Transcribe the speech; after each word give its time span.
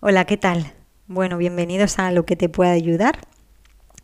Hola, 0.00 0.24
¿qué 0.24 0.36
tal? 0.36 0.72
Bueno, 1.06 1.38
bienvenidos 1.38 2.00
a 2.00 2.10
Lo 2.10 2.26
que 2.26 2.34
te 2.34 2.48
pueda 2.48 2.72
ayudar. 2.72 3.20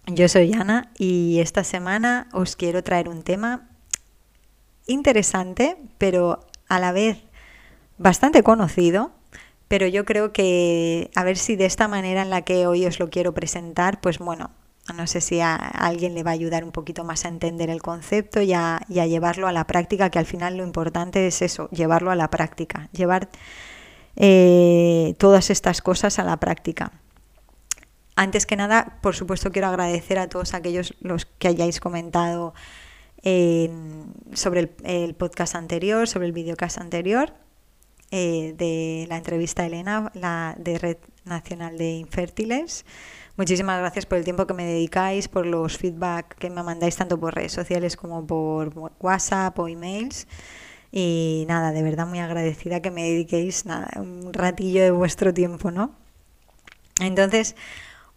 Yo 0.07 0.29
soy 0.29 0.53
Ana 0.53 0.93
y 0.97 1.41
esta 1.41 1.65
semana 1.65 2.29
os 2.33 2.55
quiero 2.55 2.85
traer 2.85 3.09
un 3.09 3.25
tema 3.25 3.69
interesante, 4.87 5.77
pero 5.99 6.47
a 6.69 6.79
la 6.79 6.93
vez 6.93 7.19
bastante 7.99 8.45
conocido, 8.45 9.11
pero 9.71 9.87
yo 9.87 10.05
creo 10.05 10.33
que 10.33 11.13
a 11.15 11.23
ver 11.23 11.37
si 11.37 11.55
de 11.55 11.65
esta 11.65 11.87
manera 11.87 12.23
en 12.23 12.31
la 12.31 12.43
que 12.43 12.67
hoy 12.67 12.87
os 12.87 12.99
lo 12.99 13.09
quiero 13.09 13.35
presentar, 13.35 14.01
pues 14.01 14.19
bueno, 14.19 14.51
no 14.97 15.07
sé 15.07 15.21
si 15.21 15.39
a 15.39 15.55
alguien 15.55 16.17
le 16.17 16.25
va 16.25 16.33
a 16.33 16.35
ayudar 16.35 16.65
un 16.65 16.73
poquito 16.73 17.05
más 17.05 17.25
a 17.25 17.29
entender 17.29 17.71
el 17.71 17.81
concepto 17.81 18.43
y 18.43 18.53
a, 18.53 18.81
y 18.89 18.99
a 18.99 19.07
llevarlo 19.07 19.47
a 19.47 19.53
la 19.53 19.69
práctica, 19.69 20.11
que 20.11 20.19
al 20.19 20.27
final 20.27 20.57
lo 20.57 20.65
importante 20.65 21.25
es 21.25 21.41
eso, 21.41 21.69
llevarlo 21.71 22.11
a 22.11 22.17
la 22.17 22.31
práctica, 22.31 22.89
llevar 22.91 23.29
eh, 24.17 25.15
todas 25.19 25.51
estas 25.51 25.83
cosas 25.83 26.19
a 26.19 26.25
la 26.25 26.39
práctica. 26.39 26.91
Antes 28.17 28.47
que 28.47 28.57
nada, 28.57 28.99
por 29.03 29.15
supuesto, 29.15 29.53
quiero 29.53 29.69
agradecer 29.69 30.19
a 30.19 30.29
todos 30.29 30.53
aquellos 30.53 30.97
los 30.99 31.27
que 31.27 31.47
hayáis 31.47 31.79
comentado 31.79 32.55
sobre 33.23 34.73
el, 34.83 35.15
podcast 35.15 35.55
anterior, 35.55 36.09
sobre 36.09 36.27
el 36.27 36.33
videocast 36.33 36.79
anterior 36.79 37.35
eh, 38.11 38.55
de 38.57 39.07
la 39.09 39.17
entrevista 39.17 39.63
a 39.63 39.67
Elena, 39.67 40.11
la 40.15 40.57
de 40.59 40.79
Red 40.79 40.97
Nacional 41.25 41.79
de 41.79 41.93
Infértiles. 41.93 42.85
Muchísimas 43.37 43.79
gracias 43.79 44.05
por 44.05 44.19
el 44.19 44.25
tiempo 44.25 44.47
que 44.47 44.55
me 44.55 44.67
dedicáis, 44.67 45.29
por 45.29 45.47
los 45.47 45.79
feedback 45.79 46.35
que 46.37 46.51
me 46.51 46.63
mandáis 46.63 46.97
tanto 46.97 47.19
por 47.19 47.35
redes 47.35 47.53
sociales 47.53 47.97
como 47.97 48.27
por 48.27 48.73
WhatsApp 49.01 49.59
o 49.59 49.69
emails. 49.69 50.27
Y 50.93 51.45
nada, 51.49 51.73
de 51.73 51.83
verdad 51.83 52.07
muy 52.07 52.19
agradecida 52.19 52.81
que 52.81 52.91
me 52.91 53.05
dediquéis 53.05 53.65
nada, 53.65 53.89
un 53.97 54.33
ratillo 54.33 54.83
de 54.83 54.91
vuestro 54.91 55.33
tiempo, 55.33 55.71
¿no? 55.71 55.95
Entonces, 57.01 57.55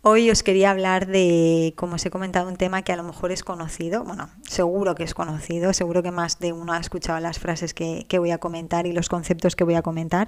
hoy 0.06 0.30
os 0.30 0.44
quería 0.44 0.70
hablar 0.70 1.08
de, 1.08 1.73
como 1.78 1.96
os 1.96 2.06
he 2.06 2.12
comentado, 2.12 2.50
un 2.50 2.58
tema 2.58 2.82
que 2.84 2.92
a 2.92 2.98
lo 2.98 3.04
mejor 3.04 3.32
es 3.32 3.42
conocido, 3.42 4.04
bueno, 4.04 4.30
seguro 4.48 4.95
que 4.95 5.04
es 5.04 5.14
conocido, 5.14 5.72
seguro 5.73 6.04
que 6.04 6.12
más 6.12 6.40
de 6.40 6.52
uno 6.52 6.73
ha 6.73 6.78
escuchado 6.78 7.20
las 7.22 7.40
frases 7.40 7.73
que, 7.73 8.06
voy 8.20 8.32
a 8.32 8.38
comentar 8.38 8.86
y 8.86 8.92
los 8.92 9.08
conceptos 9.08 9.56
que 9.56 9.64
voy 9.64 9.76
a 9.76 9.82
comentar, 9.82 10.28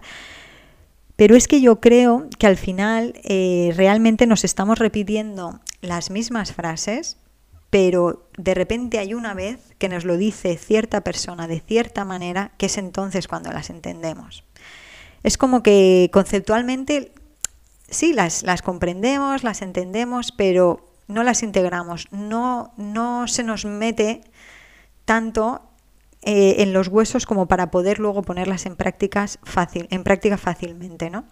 pero 1.18 1.36
es 1.36 1.48
que 1.48 1.60
yo 1.60 1.82
creo 1.82 2.28
que 2.40 2.48
al 2.48 2.56
final 2.56 3.14
eh, 3.24 3.74
realmente 3.76 4.28
nos 4.28 4.46
estamos 4.46 4.80
repitiendo 4.80 5.60
las 5.82 6.10
mismas 6.10 6.54
frases 6.54 7.18
pero 7.70 8.30
de 8.38 8.54
repente 8.54 9.00
hay 9.00 9.14
una 9.14 9.34
vez 9.34 9.60
que 9.80 9.90
nos 9.90 10.06
lo 10.06 10.16
dice 10.16 10.56
cierta 10.56 11.02
persona 11.02 11.46
de 11.46 11.60
cierta 11.60 12.06
manera, 12.06 12.54
que 12.58 12.68
es 12.68 12.78
entonces 12.78 13.28
cuando 13.28 13.52
las 13.52 13.70
entendemos. 13.70 14.46
Es 15.24 15.38
como 15.38 15.62
que 15.62 16.10
conceptualmente 16.14 17.12
sí, 17.90 18.14
las, 18.14 18.44
las 18.44 18.62
comprendemos, 18.62 19.44
las 19.44 19.62
entendemos, 19.62 20.32
pero 20.32 20.86
no 21.08 21.24
las 21.24 21.44
integramos, 21.44 22.08
no, 22.12 22.74
no 22.78 23.28
se 23.28 23.44
nos 23.44 23.66
mete 23.66 24.22
tanto 25.06 25.62
eh, 26.24 26.64
en 26.64 26.74
los 26.74 26.88
huesos 26.88 27.28
como 27.28 27.48
para 27.48 27.70
poder 27.70 28.00
luego 28.00 28.24
ponerlas 28.24 28.66
en, 28.66 28.76
prácticas 28.76 29.38
fácil, 29.44 29.88
en 29.92 30.04
práctica 30.04 30.38
fácilmente. 30.38 31.12
¿no? 31.12 31.26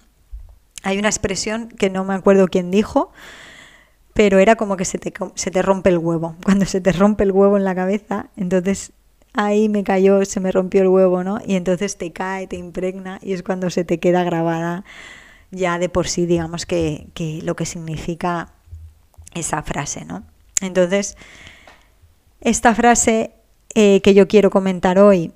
Hay 0.84 1.00
una 1.00 1.10
expresión 1.10 1.70
que 1.70 1.90
no 1.90 2.04
me 2.04 2.14
acuerdo 2.14 2.48
quién 2.48 2.70
dijo, 2.70 3.12
pero 4.14 4.38
era 4.38 4.56
como 4.56 4.78
que 4.78 4.86
se 4.86 5.00
te, 5.00 5.12
se 5.34 5.50
te 5.50 5.62
rompe 5.64 5.90
el 5.90 5.98
huevo. 5.98 6.36
Cuando 6.44 6.66
se 6.66 6.80
te 6.80 6.92
rompe 6.92 7.24
el 7.24 7.32
huevo 7.32 7.58
en 7.58 7.64
la 7.64 7.74
cabeza, 7.74 8.28
entonces 8.38 8.92
ahí 9.34 9.68
me 9.68 9.84
cayó, 9.84 10.24
se 10.26 10.40
me 10.40 10.52
rompió 10.52 10.84
el 10.84 10.90
huevo, 10.90 11.24
¿no? 11.24 11.40
Y 11.44 11.56
entonces 11.56 11.98
te 11.98 12.12
cae, 12.12 12.46
te 12.46 12.58
impregna 12.58 13.18
y 13.24 13.34
es 13.34 13.42
cuando 13.42 13.72
se 13.72 13.84
te 13.84 14.00
queda 14.00 14.24
grabada 14.24 14.86
ya 15.54 15.80
de 15.80 15.88
por 15.88 16.08
sí, 16.08 16.26
digamos, 16.26 16.66
que, 16.66 17.08
que 17.14 17.42
lo 17.44 17.56
que 17.56 17.66
significa 17.66 18.50
esa 19.34 19.64
frase, 19.64 20.06
¿no? 20.06 20.24
Entonces, 20.62 21.18
esta 22.42 22.76
frase 22.76 23.32
eh, 23.76 24.02
que 24.02 24.14
yo 24.14 24.28
quiero 24.28 24.50
comentar 24.50 25.00
hoy 25.00 25.32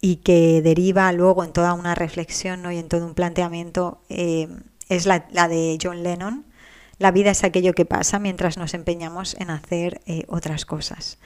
y 0.00 0.16
que 0.16 0.62
deriva 0.62 1.12
luego 1.12 1.44
en 1.44 1.52
toda 1.52 1.72
una 1.74 1.94
reflexión 1.94 2.62
¿no? 2.62 2.70
y 2.72 2.78
en 2.78 2.88
todo 2.88 3.06
un 3.06 3.14
planteamiento 3.14 4.00
eh, 4.08 4.48
es 4.88 5.06
la, 5.06 5.26
la 5.32 5.48
de 5.48 5.78
John 5.82 6.02
Lennon, 6.02 6.44
la 6.98 7.10
vida 7.10 7.30
es 7.30 7.44
aquello 7.44 7.72
que 7.72 7.84
pasa 7.84 8.18
mientras 8.18 8.56
nos 8.56 8.74
empeñamos 8.74 9.34
en 9.38 9.50
hacer 9.50 10.00
eh, 10.06 10.24
otras 10.28 10.64
cosas. 10.64 11.18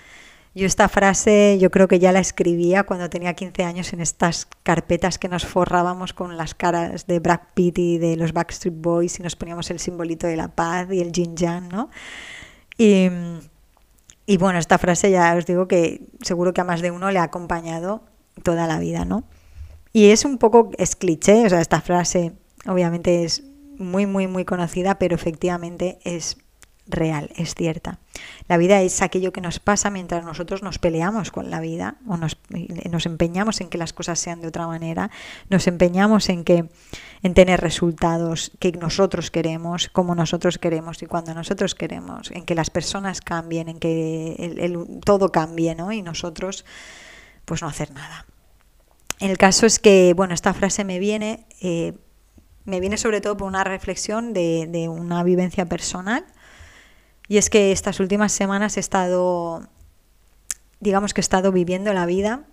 Yo 0.58 0.66
esta 0.66 0.88
frase 0.88 1.56
yo 1.60 1.70
creo 1.70 1.86
que 1.86 2.00
ya 2.00 2.10
la 2.10 2.18
escribía 2.18 2.82
cuando 2.82 3.08
tenía 3.08 3.32
15 3.34 3.62
años 3.62 3.92
en 3.92 4.00
estas 4.00 4.48
carpetas 4.64 5.16
que 5.16 5.28
nos 5.28 5.46
forrábamos 5.46 6.12
con 6.12 6.36
las 6.36 6.56
caras 6.56 7.06
de 7.06 7.20
Brad 7.20 7.42
Pitt 7.54 7.78
y 7.78 7.98
de 7.98 8.16
los 8.16 8.32
Backstreet 8.32 8.74
Boys 8.76 9.20
y 9.20 9.22
nos 9.22 9.36
poníamos 9.36 9.70
el 9.70 9.78
simbolito 9.78 10.26
de 10.26 10.34
la 10.34 10.48
paz 10.48 10.88
y 10.90 11.00
el 11.00 11.12
yin 11.12 11.36
yang, 11.36 11.68
¿no? 11.68 11.90
Y, 12.76 13.08
y 14.26 14.36
bueno, 14.36 14.58
esta 14.58 14.78
frase 14.78 15.12
ya 15.12 15.32
os 15.36 15.46
digo 15.46 15.68
que 15.68 16.02
seguro 16.22 16.52
que 16.52 16.60
a 16.60 16.64
más 16.64 16.80
de 16.80 16.90
uno 16.90 17.12
le 17.12 17.20
ha 17.20 17.22
acompañado 17.22 18.02
toda 18.42 18.66
la 18.66 18.80
vida, 18.80 19.04
¿no? 19.04 19.22
Y 19.92 20.06
es 20.06 20.24
un 20.24 20.38
poco, 20.38 20.72
es 20.76 20.96
cliché, 20.96 21.46
o 21.46 21.48
sea, 21.50 21.60
esta 21.60 21.80
frase 21.80 22.32
obviamente 22.66 23.22
es 23.22 23.44
muy, 23.78 24.06
muy, 24.06 24.26
muy 24.26 24.44
conocida, 24.44 24.98
pero 24.98 25.14
efectivamente 25.14 26.00
es 26.02 26.36
real, 26.88 27.30
es 27.36 27.54
cierta. 27.54 27.98
La 28.48 28.56
vida 28.56 28.80
es 28.80 29.02
aquello 29.02 29.32
que 29.32 29.40
nos 29.40 29.60
pasa 29.60 29.90
mientras 29.90 30.24
nosotros 30.24 30.62
nos 30.62 30.78
peleamos 30.78 31.30
con 31.30 31.50
la 31.50 31.60
vida 31.60 31.96
o 32.06 32.16
nos, 32.16 32.38
nos, 32.90 33.06
empeñamos 33.06 33.60
en 33.60 33.68
que 33.68 33.78
las 33.78 33.92
cosas 33.92 34.18
sean 34.18 34.40
de 34.40 34.48
otra 34.48 34.66
manera, 34.66 35.10
nos 35.50 35.66
empeñamos 35.66 36.28
en 36.28 36.44
que 36.44 36.68
en 37.22 37.34
tener 37.34 37.60
resultados 37.60 38.52
que 38.58 38.72
nosotros 38.72 39.30
queremos, 39.30 39.88
como 39.88 40.14
nosotros 40.14 40.58
queremos 40.58 41.02
y 41.02 41.06
cuando 41.06 41.34
nosotros 41.34 41.74
queremos, 41.74 42.30
en 42.30 42.44
que 42.44 42.54
las 42.54 42.70
personas 42.70 43.20
cambien, 43.20 43.68
en 43.68 43.78
que 43.78 44.34
el, 44.38 45.00
todo 45.04 45.30
cambie, 45.30 45.74
¿no? 45.74 45.92
Y 45.92 46.02
nosotros 46.02 46.64
pues 47.44 47.62
no 47.62 47.68
hacer 47.68 47.92
nada. 47.92 48.26
El 49.20 49.36
caso 49.36 49.66
es 49.66 49.78
que, 49.78 50.12
bueno, 50.16 50.32
esta 50.32 50.54
frase 50.54 50.84
me 50.84 50.98
viene 50.98 51.46
eh, 51.60 51.94
me 52.68 52.80
viene 52.80 52.98
sobre 52.98 53.20
todo 53.20 53.36
por 53.36 53.48
una 53.48 53.64
reflexión 53.64 54.34
de, 54.34 54.88
una 54.90 55.24
vivencia 55.24 55.64
personal. 55.66 56.24
Y 57.28 57.36
es 57.36 57.50
que 57.50 57.72
estas 57.72 58.00
últimas 58.00 58.32
semanas 58.32 58.76
he 58.76 58.80
estado, 58.80 59.68
digamos 60.80 61.12
que 61.12 61.20
he 61.20 61.22
estado 61.22 61.52
viviendo 61.52 61.92
la 61.92 62.06
vida, 62.06 62.44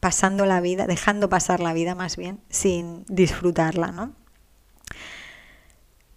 pasando 0.00 0.44
la 0.46 0.60
vida, 0.60 0.86
dejando 0.86 1.28
pasar 1.28 1.60
la 1.60 1.72
vida 1.72 1.94
más 1.94 2.16
bien, 2.16 2.40
sin 2.50 3.04
disfrutarla, 3.08 3.92
¿no? 3.92 4.12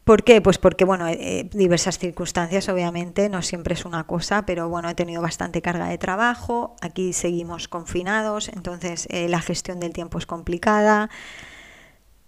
¿Por 0.03 0.23
qué? 0.23 0.39
Pues 0.39 0.59
porque, 0.59 0.85
bueno, 0.85 1.07
eh, 1.07 1.49
diversas 1.51 1.97
circunstancias, 1.97 2.69
obviamente, 2.69 3.27
no 3.27 3.41
siempre 3.41 3.73
es 3.73 3.85
una 3.85 4.05
cosa, 4.05 4.45
pero 4.45 4.69
bueno, 4.69 4.87
he 4.87 4.93
tenido 4.93 5.19
bastante 5.19 5.63
carga 5.63 5.87
de 5.87 5.97
trabajo, 5.97 6.75
aquí 6.81 7.11
seguimos 7.11 7.67
confinados, 7.67 8.49
entonces 8.49 9.07
eh, 9.09 9.27
la 9.29 9.41
gestión 9.41 9.79
del 9.79 9.93
tiempo 9.93 10.19
es 10.19 10.27
complicada, 10.27 11.09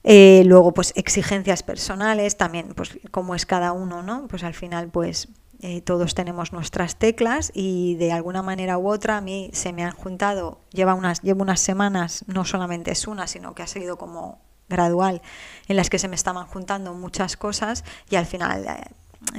eh, 0.04 0.42
luego, 0.46 0.74
pues 0.74 0.92
exigencias 0.96 1.62
personales, 1.62 2.36
también, 2.36 2.70
pues 2.76 2.98
como 3.12 3.36
es 3.36 3.46
cada 3.46 3.74
uno, 3.74 4.02
¿no? 4.02 4.28
Pues 4.28 4.44
al 4.44 4.56
final, 4.56 4.90
pues 4.90 5.28
eh, 5.60 5.82
todos 5.82 6.14
tenemos 6.14 6.54
nuestras 6.54 6.98
teclas 6.98 7.52
y 7.54 7.96
de 7.96 8.12
alguna 8.12 8.44
manera 8.44 8.78
u 8.78 8.90
otra 8.90 9.18
a 9.18 9.22
mí 9.22 9.50
se 9.54 9.74
me 9.74 9.84
han 9.84 9.92
juntado, 9.92 10.62
lleva 10.72 10.94
unas, 10.94 11.22
llevo 11.24 11.42
unas 11.42 11.60
semanas, 11.60 12.24
no 12.28 12.46
solamente 12.46 12.92
es 12.92 13.08
una, 13.08 13.26
sino 13.26 13.56
que 13.56 13.64
ha 13.64 13.68
sido 13.68 13.98
como 13.98 14.40
gradual, 14.70 15.22
en 15.68 15.76
las 15.76 15.90
que 15.90 15.98
se 15.98 16.08
me 16.08 16.16
estaban 16.16 16.46
juntando 16.46 16.94
muchas 16.94 17.38
cosas 17.38 17.84
y 18.10 18.18
al 18.18 18.28
final, 18.28 18.66
eh, 18.68 18.84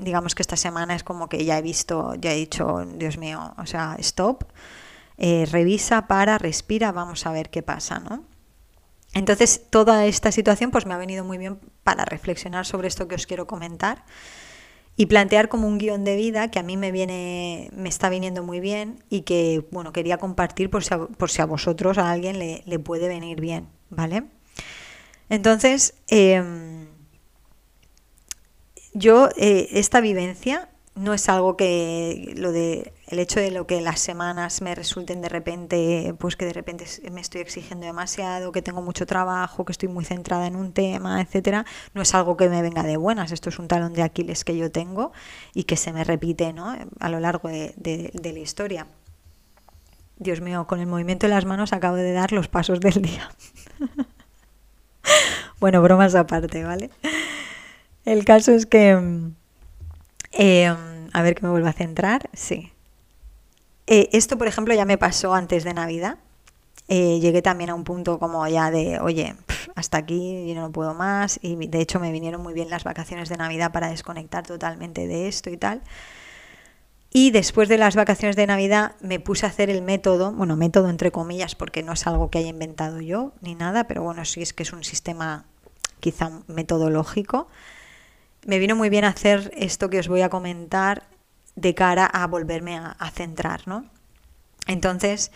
digamos 0.02 0.34
que 0.34 0.42
esta 0.42 0.56
semana 0.56 0.96
es 0.96 1.04
como 1.04 1.28
que 1.28 1.44
ya 1.44 1.56
he 1.56 1.62
visto, 1.62 2.14
ya 2.16 2.32
he 2.32 2.37
dicho, 2.37 2.84
Dios 2.96 3.16
mío, 3.16 3.54
o 3.56 3.66
sea, 3.66 3.94
stop, 4.00 4.44
revisa, 5.19 6.08
para, 6.08 6.38
respira, 6.38 6.90
vamos 6.90 7.26
a 7.26 7.32
ver 7.32 7.50
qué 7.50 7.62
pasa, 7.62 8.00
¿no? 8.00 8.25
Entonces, 9.14 9.62
toda 9.70 10.06
esta 10.06 10.32
situación 10.32 10.70
pues 10.70 10.87
me 10.87 10.94
ha 10.94 10.98
venido 10.98 11.25
muy 11.25 11.38
bien 11.38 11.58
para 11.82 12.04
reflexionar 12.04 12.66
sobre 12.66 12.88
esto 12.88 13.08
que 13.08 13.14
os 13.14 13.26
quiero 13.26 13.46
comentar 13.46 14.04
y 15.00 15.06
plantear 15.06 15.48
como 15.48 15.68
un 15.68 15.78
guion 15.78 16.02
de 16.02 16.16
vida 16.16 16.50
que 16.50 16.58
a 16.58 16.64
mí 16.64 16.76
me 16.76 16.90
viene, 16.90 17.70
me 17.72 17.88
está 17.88 18.08
viniendo 18.08 18.42
muy 18.42 18.58
bien 18.58 19.04
y 19.08 19.20
que 19.20 19.64
bueno 19.70 19.92
quería 19.92 20.18
compartir 20.18 20.70
por 20.70 20.82
si 20.82 20.92
a, 20.92 20.98
por 20.98 21.30
si 21.30 21.40
a 21.40 21.46
vosotros 21.46 21.98
a 21.98 22.10
alguien 22.10 22.40
le, 22.40 22.78
puede 22.80 23.06
venir 23.06 23.40
bien, 23.40 23.68
¿vale? 23.90 24.24
Entonces, 25.30 25.94
em, 26.08 26.88
yo 28.92 29.28
eh, 29.36 29.68
esta 29.70 30.00
vivencia 30.00 30.68
no 30.98 31.14
es 31.14 31.28
algo 31.28 31.56
que 31.56 32.34
lo 32.36 32.52
de 32.52 32.92
el 33.06 33.18
hecho 33.18 33.40
de 33.40 33.50
lo 33.50 33.66
que 33.66 33.80
las 33.80 34.00
semanas 34.00 34.60
me 34.60 34.74
resulten 34.74 35.22
de 35.22 35.28
repente, 35.28 36.14
pues 36.18 36.36
que 36.36 36.44
de 36.44 36.52
repente 36.52 36.84
me 37.10 37.20
estoy 37.20 37.40
exigiendo 37.40 37.86
demasiado, 37.86 38.52
que 38.52 38.60
tengo 38.60 38.82
mucho 38.82 39.06
trabajo, 39.06 39.64
que 39.64 39.72
estoy 39.72 39.88
muy 39.88 40.04
centrada 40.04 40.46
en 40.46 40.56
un 40.56 40.72
tema, 40.72 41.20
etcétera, 41.22 41.64
no 41.94 42.02
es 42.02 42.14
algo 42.14 42.36
que 42.36 42.48
me 42.48 42.60
venga 42.60 42.82
de 42.82 42.96
buenas. 42.96 43.32
Esto 43.32 43.48
es 43.48 43.58
un 43.58 43.68
talón 43.68 43.94
de 43.94 44.02
Aquiles 44.02 44.44
que 44.44 44.56
yo 44.56 44.70
tengo 44.70 45.12
y 45.54 45.64
que 45.64 45.76
se 45.76 45.92
me 45.92 46.04
repite 46.04 46.52
¿no? 46.52 46.76
a 47.00 47.08
lo 47.08 47.20
largo 47.20 47.48
de, 47.48 47.72
de 47.76 48.32
la 48.32 48.38
historia. 48.38 48.86
Dios 50.18 50.40
mío, 50.40 50.66
con 50.66 50.80
el 50.80 50.86
movimiento 50.86 51.26
de 51.26 51.34
las 51.34 51.44
manos 51.44 51.72
acabo 51.72 51.96
de 51.96 52.12
dar 52.12 52.32
los 52.32 52.48
pasos 52.48 52.80
del 52.80 53.00
día. 53.02 53.30
bueno, 55.60 55.80
bromas 55.80 56.14
aparte, 56.14 56.64
¿vale? 56.64 56.90
El 58.04 58.24
caso 58.24 58.52
es 58.52 58.66
que 58.66 59.30
eh, 60.32 60.75
a 61.12 61.22
ver 61.22 61.34
que 61.34 61.42
me 61.42 61.50
vuelvo 61.50 61.69
a 61.69 61.72
centrar. 61.72 62.28
Sí. 62.32 62.72
Eh, 63.86 64.10
esto, 64.12 64.36
por 64.36 64.46
ejemplo, 64.46 64.75
ya 64.75 64.84
me 64.84 64.98
pasó 64.98 65.34
antes 65.34 65.64
de 65.64 65.75
Navidad. 65.75 66.19
Eh, 66.88 67.20
llegué 67.20 67.42
también 67.42 67.70
a 67.70 67.75
un 67.75 67.84
punto 67.84 68.19
como 68.19 68.46
ya 68.48 68.70
de, 68.70 68.98
oye, 69.00 69.34
hasta 69.75 69.98
aquí, 69.98 70.46
yo 70.48 70.54
no 70.54 70.72
puedo 70.72 70.94
más. 70.94 71.38
Y 71.42 71.56
de 71.66 71.80
hecho 71.80 72.00
me 72.00 72.12
vinieron 72.12 72.42
muy 72.42 72.54
bien 72.54 72.70
las 72.70 72.84
vacaciones 72.84 73.28
de 73.28 73.36
Navidad 73.36 73.72
para 73.72 73.90
desconectar 73.90 74.46
totalmente 74.46 75.06
de 75.06 75.28
esto 75.28 75.50
y 75.50 75.56
tal. 75.56 75.82
Y 77.10 77.31
después 77.31 77.69
de 77.69 77.78
las 77.78 77.96
vacaciones 77.96 78.36
de 78.36 78.46
Navidad 78.46 78.94
me 79.00 79.19
puse 79.19 79.46
a 79.46 79.48
hacer 79.48 79.70
el 79.70 79.81
método, 79.81 80.32
bueno, 80.32 80.56
método 80.56 80.90
entre 80.90 81.10
comillas, 81.10 81.54
porque 81.54 81.82
no 81.82 81.94
es 81.94 82.06
algo 82.06 82.31
que 82.31 82.38
haya 82.38 82.48
inventado 82.48 83.00
yo 83.00 83.32
ni 83.40 83.54
nada, 83.54 83.84
pero 83.84 84.02
bueno, 84.02 84.24
sí 84.26 84.42
es 84.42 84.52
que 84.52 84.62
es 84.62 84.72
un 84.72 84.84
sistema 84.84 85.46
quizá 86.00 86.31
metodológico 86.46 87.48
me 88.48 88.58
vino 88.58 88.74
muy 88.74 88.88
bien 88.88 89.04
hacer 89.04 89.52
esto 89.58 89.90
que 89.90 89.98
os 89.98 90.08
voy 90.08 90.22
a 90.22 90.30
comentar 90.30 91.06
de 91.54 91.74
cara 91.74 92.06
a 92.06 92.26
volverme 92.26 92.78
a, 92.78 93.10
centrar, 93.10 93.68
¿no? 93.68 93.84
Entonces, 94.66 95.32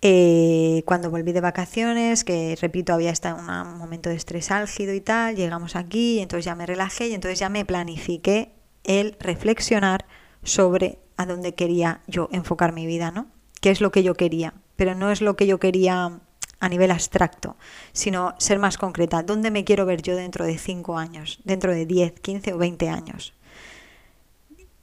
eh, 0.00 0.82
cuando 0.86 1.10
volví 1.10 1.32
de 1.32 1.42
vacaciones, 1.42 2.24
que 2.24 2.56
repito, 2.58 2.94
había 2.94 3.10
estado 3.10 3.40
en 3.40 3.66
un 3.66 3.76
momento 3.76 4.08
de 4.08 4.16
estrés 4.16 4.50
álgido 4.50 4.94
y 4.94 5.02
tal, 5.02 5.36
llegamos 5.36 5.76
aquí, 5.76 6.18
entonces 6.20 6.46
ya 6.46 6.54
me 6.54 6.64
relajé 6.64 7.08
y 7.08 7.14
entonces 7.14 7.38
ya 7.38 7.50
me 7.50 7.66
planifiqué 7.66 8.52
el 8.84 9.18
reflexionar 9.20 10.06
sobre 10.42 10.98
a 11.18 11.26
dónde 11.26 11.54
quería 11.54 12.00
yo 12.06 12.30
enfocar 12.32 12.72
mi 12.72 12.86
vida, 12.86 13.10
¿no? 13.10 13.26
¿Qué 13.60 13.70
es 13.70 13.82
lo 13.82 13.92
que 13.92 14.02
yo 14.02 14.14
quería? 14.14 14.54
Pero 14.76 14.94
no 14.94 15.10
es 15.10 15.20
lo 15.20 15.36
que 15.36 15.46
yo 15.46 15.60
quería 15.60 16.20
a 16.64 16.68
nivel 16.70 16.90
abstracto, 16.90 17.56
sino 17.92 18.34
ser 18.38 18.58
más 18.58 18.78
concreta. 18.78 19.22
¿Dónde 19.22 19.50
me 19.50 19.64
quiero 19.64 19.84
ver 19.84 20.00
yo 20.00 20.16
dentro 20.16 20.46
de 20.46 20.56
5 20.56 20.96
años, 20.96 21.38
dentro 21.44 21.74
de 21.74 21.84
10, 21.84 22.20
15 22.20 22.54
o 22.54 22.58
20 22.58 22.88
años? 22.88 23.34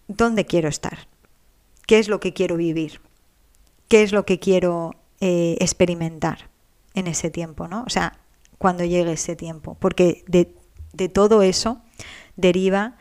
¿Dónde 0.08 0.46
quiero 0.46 0.70
estar? 0.70 1.08
¿Qué 1.88 1.98
es 1.98 2.08
lo 2.08 2.20
que 2.20 2.34
quiero 2.34 2.56
vivir? 2.56 3.02
¿Qué 3.88 4.04
es 4.04 4.12
lo 4.12 4.26
que 4.26 4.38
quiero 4.38 4.94
eh, 5.22 5.58
experimentar 5.60 6.50
en 6.94 7.08
ese 7.08 7.32
tiempo? 7.32 7.68
¿no? 7.68 7.84
O 7.88 7.90
sea, 7.90 8.20
cuando 8.60 8.86
llegue 8.86 9.14
ese 9.14 9.36
tiempo. 9.36 9.76
Porque 9.80 10.24
de, 10.28 10.54
de 10.94 11.10
todo 11.10 11.42
eso 11.42 11.82
deriva 12.36 12.96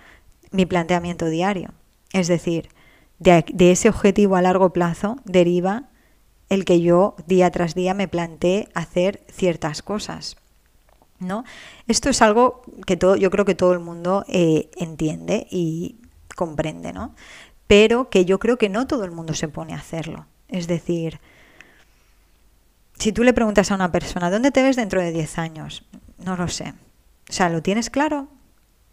mi 0.53 0.65
planteamiento 0.65 1.27
diario. 1.27 1.75
Es 2.15 2.29
decir, 2.29 2.71
de, 3.19 3.45
de, 3.53 3.73
ese 3.73 3.91
objetivo 3.91 4.37
a 4.37 4.43
largo 4.43 4.73
plazo 4.73 5.19
deriva 5.27 5.90
el 6.51 6.67
que 6.67 6.83
yo 6.83 7.17
día 7.27 7.51
tras 7.51 7.75
día 7.75 7.95
me 7.95 8.09
planteé 8.09 8.69
hacer 8.75 9.23
ciertas 9.31 9.83
cosas. 9.83 10.37
¿no? 11.21 11.45
Esto 11.87 12.09
es 12.09 12.23
algo 12.23 12.63
que 12.87 12.97
todo, 12.97 13.15
yo 13.17 13.31
creo 13.31 13.45
que 13.45 13.55
todo 13.55 13.73
el 13.73 13.79
mundo 13.79 14.25
eh, 14.29 14.71
entiende 14.77 15.47
y 15.51 15.97
comprende, 16.35 16.93
¿no? 16.93 17.15
Pero 17.67 18.11
que 18.11 18.25
yo 18.25 18.39
creo 18.39 18.57
que 18.57 18.69
no 18.69 18.87
todo 18.87 19.05
el 19.05 19.13
mundo 19.13 19.35
se 19.35 19.47
pone 19.47 19.75
a 19.75 19.79
hacerlo. 19.79 20.27
Es 20.49 20.67
decir, 20.67 21.21
si 22.99 23.13
tú 23.13 23.23
le 23.23 23.33
preguntas 23.33 23.71
a 23.71 23.75
una 23.77 23.93
persona, 23.93 24.31
¿dónde 24.31 24.51
te 24.51 24.63
ves 24.63 24.77
dentro 24.77 25.01
de 25.01 25.13
10 25.13 25.39
años? 25.39 25.85
No 26.19 26.37
lo 26.37 26.49
sé. 26.49 26.75
O 27.29 27.33
sea, 27.33 27.49
¿lo 27.49 27.63
tienes 27.63 27.91
claro? 27.91 28.29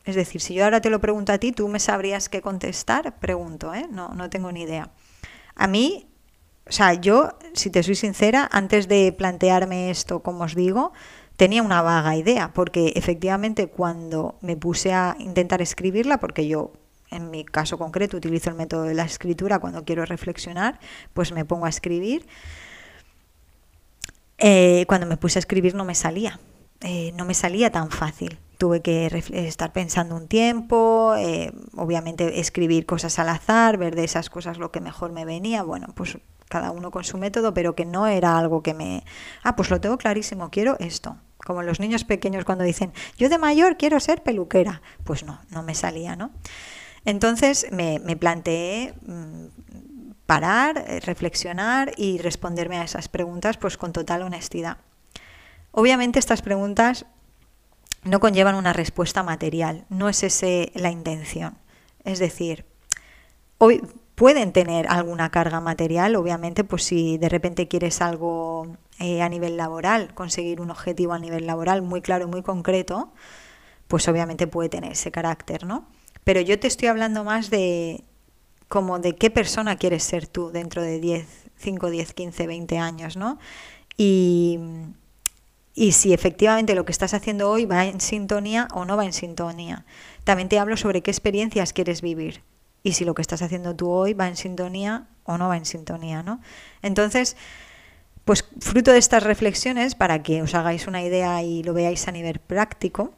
Es 0.03 0.15
decir, 0.15 0.41
si 0.41 0.53
yo 0.53 0.63
ahora 0.63 0.79
te 0.79 0.89
lo 0.89 1.01
pregunto 1.01 1.33
a 1.33 1.37
ti, 1.37 1.51
¿tú 1.51 1.67
me 1.67 1.79
sabrías 1.79 2.29
qué 2.29 2.41
contestar? 2.41 3.17
Pregunto, 3.19 3.73
¿eh? 3.73 3.87
No, 3.89 4.09
no 4.09 4.29
tengo 4.29 4.51
ni 4.51 4.61
idea. 4.61 4.91
A 5.55 5.67
mí 5.67 6.07
o 6.67 6.71
sea, 6.71 6.93
yo, 6.93 7.37
si 7.53 7.69
te 7.69 7.83
soy 7.83 7.95
sincera, 7.95 8.47
antes 8.51 8.87
de 8.87 9.11
plantearme 9.11 9.89
esto, 9.89 10.21
como 10.21 10.43
os 10.43 10.55
digo, 10.55 10.93
tenía 11.37 11.61
una 11.61 11.81
vaga 11.81 12.15
idea, 12.15 12.51
porque 12.53 12.93
efectivamente 12.95 13.67
cuando 13.67 14.35
me 14.41 14.57
puse 14.57 14.93
a 14.93 15.15
intentar 15.19 15.61
escribirla, 15.61 16.19
porque 16.19 16.47
yo 16.47 16.73
en 17.09 17.31
mi 17.31 17.45
caso 17.45 17.77
concreto 17.77 18.17
utilizo 18.17 18.49
el 18.49 18.55
método 18.55 18.83
de 18.83 18.93
la 18.93 19.03
escritura 19.03 19.59
cuando 19.59 19.85
quiero 19.85 20.05
reflexionar, 20.05 20.79
pues 21.13 21.31
me 21.31 21.45
pongo 21.45 21.65
a 21.65 21.69
escribir. 21.69 22.27
Eh, 24.39 24.85
cuando 24.87 25.07
me 25.07 25.17
puse 25.17 25.39
a 25.39 25.41
escribir 25.41 25.73
no 25.73 25.85
me 25.85 25.95
salía, 25.95 26.39
eh, 26.81 27.11
no 27.15 27.25
me 27.25 27.33
salía 27.33 27.71
tan 27.71 27.91
fácil. 27.91 28.39
Tuve 28.57 28.81
que 28.81 29.05
estar 29.31 29.71
pensando 29.71 30.15
un 30.15 30.27
tiempo, 30.27 31.13
eh, 31.15 31.51
obviamente 31.75 32.39
escribir 32.39 32.85
cosas 32.87 33.19
al 33.19 33.29
azar, 33.29 33.77
ver 33.77 33.95
de 33.95 34.03
esas 34.03 34.29
cosas 34.29 34.57
lo 34.57 34.71
que 34.71 34.81
mejor 34.81 35.11
me 35.11 35.25
venía. 35.25 35.61
Bueno, 35.61 35.87
pues 35.95 36.17
cada 36.47 36.71
uno 36.71 36.91
con 36.91 37.03
su 37.03 37.17
método, 37.17 37.53
pero 37.53 37.75
que 37.75 37.85
no 37.85 38.07
era 38.07 38.37
algo 38.37 38.63
que 38.63 38.73
me... 38.73 39.03
Ah, 39.43 39.55
pues 39.55 39.69
lo 39.69 39.81
tengo 39.81 39.97
clarísimo, 39.97 40.49
quiero 40.49 40.77
esto. 40.79 41.17
Como 41.45 41.63
los 41.63 41.79
niños 41.79 42.03
pequeños 42.03 42.45
cuando 42.45 42.63
dicen, 42.63 42.93
yo 43.17 43.29
de 43.29 43.37
mayor 43.37 43.77
quiero 43.77 43.99
ser 43.99 44.23
peluquera. 44.23 44.81
Pues 45.03 45.23
no, 45.23 45.39
no 45.49 45.63
me 45.63 45.75
salía, 45.75 46.15
¿no? 46.15 46.31
Entonces 47.05 47.67
me, 47.71 47.99
me 47.99 48.15
planteé 48.15 48.93
mm, 49.05 49.45
parar, 50.25 50.83
eh, 50.87 50.99
reflexionar 50.99 51.93
y 51.97 52.19
responderme 52.19 52.77
a 52.77 52.83
esas 52.83 53.07
preguntas 53.07 53.57
pues 53.57 53.77
con 53.77 53.93
total 53.93 54.21
honestidad. 54.21 54.77
Obviamente 55.71 56.19
estas 56.19 56.41
preguntas 56.41 57.05
no 58.03 58.19
conllevan 58.19 58.55
una 58.55 58.73
respuesta 58.73 59.23
material, 59.23 59.85
no 59.89 60.09
es 60.09 60.23
ese 60.23 60.71
la 60.75 60.91
intención. 60.91 61.57
Es 62.03 62.19
decir, 62.19 62.65
hoy 63.57 63.81
pueden 64.17 64.51
tener 64.51 64.87
alguna 64.89 65.29
carga 65.29 65.61
material, 65.61 66.15
obviamente, 66.15 66.63
pues 66.63 66.83
si 66.83 67.19
de 67.19 67.29
repente 67.29 67.67
quieres 67.67 68.01
algo 68.01 68.75
eh, 68.97 69.21
a 69.21 69.29
nivel 69.29 69.57
laboral, 69.57 70.11
conseguir 70.15 70.59
un 70.59 70.71
objetivo 70.71 71.13
a 71.13 71.19
nivel 71.19 71.45
laboral 71.45 71.83
muy 71.83 72.01
claro 72.01 72.25
y 72.25 72.27
muy 72.27 72.41
concreto, 72.41 73.13
pues 73.87 74.07
obviamente 74.07 74.47
puede 74.47 74.69
tener 74.69 74.93
ese 74.93 75.11
carácter, 75.11 75.67
¿no? 75.67 75.85
Pero 76.23 76.41
yo 76.41 76.59
te 76.59 76.65
estoy 76.65 76.87
hablando 76.87 77.23
más 77.23 77.51
de 77.51 78.05
como 78.67 78.97
de 78.97 79.15
qué 79.15 79.29
persona 79.29 79.75
quieres 79.75 80.01
ser 80.01 80.25
tú 80.25 80.49
dentro 80.49 80.81
de 80.81 80.99
10, 80.99 81.27
5, 81.57 81.91
10, 81.91 82.13
15, 82.15 82.47
20 82.47 82.79
años, 82.79 83.17
¿no? 83.17 83.37
Y, 83.97 84.59
y 85.75 85.91
si 85.91 86.11
efectivamente 86.11 86.73
lo 86.73 86.85
que 86.85 86.91
estás 86.91 87.13
haciendo 87.13 87.51
hoy 87.51 87.65
va 87.65 87.85
en 87.85 88.01
sintonía 88.01 88.67
o 88.73 88.83
no 88.83 88.97
va 88.97 89.05
en 89.05 89.13
sintonía. 89.13 89.85
También 90.23 90.49
te 90.49 90.57
hablo 90.57 90.75
sobre 90.75 91.03
qué 91.03 91.11
experiencias 91.11 91.71
quieres 91.71 92.01
vivir 92.01 92.41
y 92.83 92.93
si 92.93 93.05
lo 93.05 93.15
que 93.15 93.21
estás 93.21 93.41
haciendo 93.41 93.75
tú 93.75 93.89
hoy 93.89 94.13
va 94.13 94.27
en 94.27 94.37
sintonía 94.37 95.07
o 95.23 95.37
no 95.37 95.49
va 95.49 95.57
en 95.57 95.65
sintonía, 95.65 96.23
¿no? 96.23 96.39
Entonces, 96.81 97.35
pues 98.25 98.45
fruto 98.59 98.91
de 98.91 98.97
estas 98.97 99.23
reflexiones, 99.23 99.95
para 99.95 100.21
que 100.23 100.41
os 100.41 100.53
hagáis 100.53 100.87
una 100.87 101.01
idea 101.01 101.41
y 101.43 101.63
lo 101.63 101.73
veáis 101.73 102.07
a 102.07 102.11
nivel 102.11 102.39
práctico, 102.39 103.13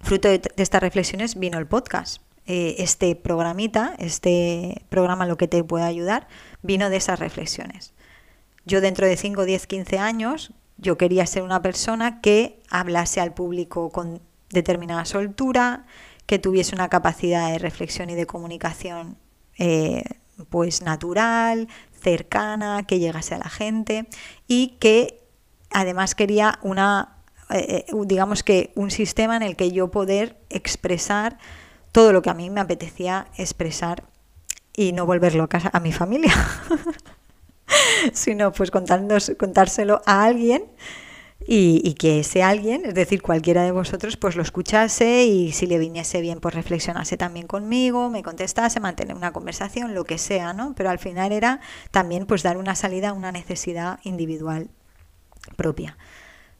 fruto 0.00 0.28
de, 0.28 0.40
estas 0.56 0.82
reflexiones 0.82 1.38
vino 1.38 1.58
el 1.58 1.66
podcast. 1.66 2.22
Eh, 2.46 2.76
este 2.78 3.14
programita, 3.14 3.94
este 3.98 4.82
programa 4.88 5.26
lo 5.26 5.36
que 5.36 5.46
te 5.46 5.62
puede 5.62 5.84
ayudar, 5.84 6.26
vino 6.62 6.90
de 6.90 6.96
esas 6.96 7.18
reflexiones. 7.18 7.92
Yo 8.64 8.80
dentro 8.80 9.06
de 9.06 9.16
5, 9.16 9.44
10, 9.44 9.66
15 9.66 9.98
años, 9.98 10.52
yo 10.78 10.96
quería 10.96 11.26
ser 11.26 11.42
una 11.42 11.62
persona 11.62 12.20
que 12.20 12.62
hablase 12.70 13.20
al 13.20 13.34
público 13.34 13.90
con 13.90 14.20
determinada 14.50 15.04
soltura, 15.04 15.84
que 16.30 16.38
tuviese 16.38 16.76
una 16.76 16.88
capacidad 16.88 17.50
de 17.50 17.58
reflexión 17.58 18.08
y 18.08 18.14
de 18.14 18.24
comunicación 18.24 19.16
eh, 19.58 20.04
pues 20.48 20.80
natural, 20.80 21.66
cercana, 22.00 22.84
que 22.86 23.00
llegase 23.00 23.34
a 23.34 23.38
la 23.38 23.48
gente 23.48 24.06
y 24.46 24.76
que 24.78 25.24
además 25.72 26.14
quería 26.14 26.60
una 26.62 27.16
eh, 27.50 27.84
eh, 27.88 27.92
digamos 28.06 28.44
que 28.44 28.70
un 28.76 28.92
sistema 28.92 29.34
en 29.34 29.42
el 29.42 29.56
que 29.56 29.72
yo 29.72 29.90
poder 29.90 30.36
expresar 30.50 31.36
todo 31.90 32.12
lo 32.12 32.22
que 32.22 32.30
a 32.30 32.34
mí 32.34 32.48
me 32.48 32.60
apetecía 32.60 33.26
expresar 33.36 34.04
y 34.72 34.92
no 34.92 35.06
volverlo 35.06 35.42
a 35.42 35.48
casa 35.48 35.70
a 35.72 35.80
mi 35.80 35.90
familia, 35.90 36.32
sino 38.12 38.52
pues 38.52 38.70
contárselo 38.70 40.00
a 40.06 40.22
alguien 40.22 40.62
y, 41.46 41.94
que 41.94 42.20
ese 42.20 42.42
alguien, 42.42 42.84
es 42.84 42.94
decir, 42.94 43.22
cualquiera 43.22 43.62
de 43.62 43.72
vosotros, 43.72 44.16
pues 44.16 44.36
lo 44.36 44.42
escuchase 44.42 45.24
y 45.24 45.52
si 45.52 45.66
le 45.66 45.78
viniese 45.78 46.20
bien, 46.20 46.38
pues 46.38 46.54
reflexionase 46.54 47.16
también 47.16 47.46
conmigo, 47.46 48.10
me 48.10 48.22
contestase, 48.22 48.78
mantener 48.78 49.16
una 49.16 49.32
conversación, 49.32 49.94
lo 49.94 50.04
que 50.04 50.18
sea, 50.18 50.52
¿no? 50.52 50.74
Pero 50.76 50.90
al 50.90 50.98
final 50.98 51.32
era 51.32 51.60
también 51.90 52.26
pues 52.26 52.42
dar 52.42 52.56
una 52.56 52.74
salida 52.74 53.10
a 53.10 53.12
una 53.14 53.32
necesidad 53.32 53.98
individual 54.04 54.70
propia. 55.56 55.96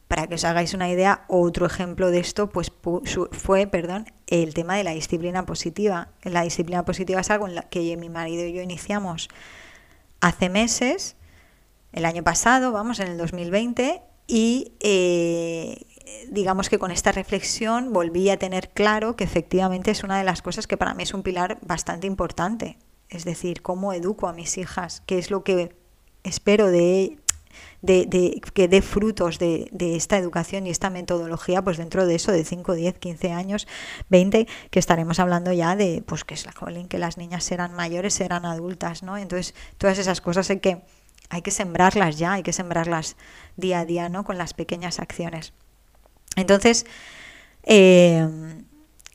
Para 0.07 0.27
que 0.27 0.35
os 0.35 0.43
hagáis 0.43 0.73
una 0.73 0.89
idea, 0.89 1.23
otro 1.29 1.65
ejemplo 1.65 2.11
de 2.11 2.19
esto 2.19 2.49
pues, 2.49 2.71
fue 3.31 3.67
perdón, 3.67 4.07
el 4.27 4.53
tema 4.53 4.75
de 4.75 4.83
la 4.83 4.91
disciplina 4.91 5.45
positiva. 5.45 6.09
La 6.23 6.41
disciplina 6.41 6.83
positiva 6.83 7.21
es 7.21 7.29
algo 7.29 7.47
en 7.47 7.55
la 7.55 7.61
que 7.63 7.95
mi 7.95 8.09
marido 8.09 8.45
y 8.45 8.51
yo 8.51 8.61
iniciamos 8.61 9.29
hace 10.19 10.49
meses, 10.49 11.15
el 11.93 12.05
año 12.05 12.23
pasado, 12.23 12.71
vamos, 12.71 12.99
en 12.99 13.07
el 13.07 13.17
2020, 13.17 14.01
y 14.33 14.71
eh, 14.79 15.85
digamos 16.29 16.69
que 16.69 16.79
con 16.79 16.89
esta 16.89 17.11
reflexión 17.11 17.91
volví 17.91 18.29
a 18.29 18.37
tener 18.37 18.69
claro 18.69 19.17
que 19.17 19.25
efectivamente 19.25 19.91
es 19.91 20.05
una 20.05 20.17
de 20.17 20.23
las 20.23 20.41
cosas 20.41 20.67
que 20.67 20.77
para 20.77 20.93
mí 20.93 21.03
es 21.03 21.13
un 21.13 21.21
pilar 21.21 21.59
bastante 21.63 22.07
importante. 22.07 22.77
Es 23.09 23.25
decir, 23.25 23.61
cómo 23.61 23.91
educo 23.91 24.29
a 24.29 24.33
mis 24.33 24.57
hijas, 24.57 25.03
qué 25.05 25.17
es 25.19 25.31
lo 25.31 25.43
que 25.43 25.75
espero 26.23 26.67
de, 26.67 27.17
de, 27.81 28.41
que 28.53 28.69
dé 28.69 28.81
frutos 28.81 29.37
de, 29.37 29.69
esta 29.77 30.17
educación 30.17 30.65
y 30.65 30.69
esta 30.69 30.89
metodología, 30.89 31.61
pues 31.61 31.75
dentro 31.75 32.05
de 32.05 32.15
eso, 32.15 32.31
de 32.31 32.45
5, 32.45 32.73
10, 32.73 32.99
15 32.99 33.31
años, 33.33 33.67
20, 34.07 34.47
que 34.69 34.79
estaremos 34.79 35.19
hablando 35.19 35.51
ya 35.51 35.75
de, 35.75 36.03
pues 36.05 36.23
que 36.23 36.35
es 36.35 36.45
la 36.45 36.53
que 36.87 36.97
las 36.99 37.17
niñas 37.17 37.43
serán 37.43 37.73
mayores, 37.73 38.13
serán 38.13 38.45
adultas, 38.45 39.03
¿no? 39.03 39.17
Entonces, 39.17 39.55
todas 39.77 39.97
esas 39.97 40.21
cosas 40.21 40.49
hay 40.49 40.61
que, 40.61 40.83
hay 41.31 41.41
que 41.41 41.51
sembrarlas 41.51 42.17
ya, 42.17 42.33
hay 42.33 42.43
que 42.43 42.51
sembrarlas 42.51 43.15
día 43.55 43.79
a 43.79 43.85
día, 43.85 44.09
¿no? 44.09 44.25
Con 44.25 44.37
las 44.37 44.53
pequeñas 44.53 44.99
acciones. 44.99 45.53
Entonces, 46.35 46.85
eh, 47.63 48.27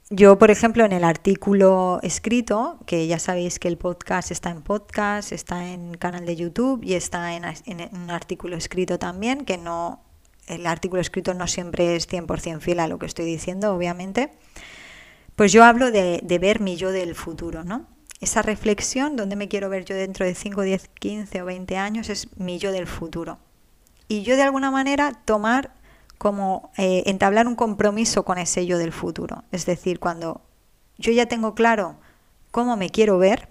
yo, 0.08 0.38
por 0.38 0.50
ejemplo, 0.50 0.86
en 0.86 0.92
el 0.92 1.04
artículo 1.04 2.00
escrito, 2.02 2.78
que 2.86 3.06
ya 3.06 3.18
sabéis 3.18 3.58
que 3.58 3.68
el 3.68 3.76
podcast 3.76 4.30
está 4.30 4.50
en 4.50 4.62
podcast, 4.62 5.30
está 5.32 5.68
en 5.68 5.94
canal 5.98 6.24
de 6.24 6.36
YouTube 6.36 6.82
y 6.82 6.94
está 6.94 7.34
en, 7.34 7.44
un 7.92 8.10
artículo 8.10 8.56
escrito 8.56 8.98
también, 8.98 9.44
que 9.44 9.58
no, 9.58 10.02
el 10.46 10.66
artículo 10.66 11.02
escrito 11.02 11.34
no 11.34 11.46
siempre 11.46 11.96
es 11.96 12.08
100% 12.08 12.60
fiel 12.60 12.80
a 12.80 12.88
lo 12.88 12.98
que 12.98 13.06
estoy 13.06 13.26
diciendo, 13.26 13.74
obviamente, 13.74 14.30
pues 15.34 15.52
yo 15.52 15.64
hablo 15.64 15.90
de, 15.90 16.20
de 16.22 16.38
ver 16.38 16.60
mi 16.60 16.76
yo 16.76 16.92
del 16.92 17.14
futuro, 17.14 17.62
¿no? 17.62 17.95
Esa 18.20 18.42
reflexión, 18.42 19.16
donde 19.16 19.36
me 19.36 19.48
quiero 19.48 19.68
ver 19.68 19.84
yo 19.84 19.94
dentro 19.94 20.24
de 20.24 20.34
5, 20.34 20.62
10, 20.62 20.88
15 20.88 21.42
o 21.42 21.44
20 21.44 21.76
años, 21.76 22.08
es 22.08 22.28
mi 22.38 22.58
yo 22.58 22.72
del 22.72 22.86
futuro. 22.86 23.38
Y 24.08 24.22
yo 24.22 24.36
de 24.36 24.42
alguna 24.42 24.70
manera 24.70 25.12
tomar 25.24 25.72
como 26.18 26.70
eh, 26.78 27.02
entablar 27.06 27.46
un 27.46 27.56
compromiso 27.56 28.24
con 28.24 28.38
ese 28.38 28.66
yo 28.66 28.78
del 28.78 28.92
futuro. 28.92 29.44
Es 29.52 29.66
decir, 29.66 30.00
cuando 30.00 30.40
yo 30.96 31.12
ya 31.12 31.26
tengo 31.26 31.54
claro 31.54 31.96
cómo 32.50 32.76
me 32.76 32.90
quiero 32.90 33.18
ver, 33.18 33.48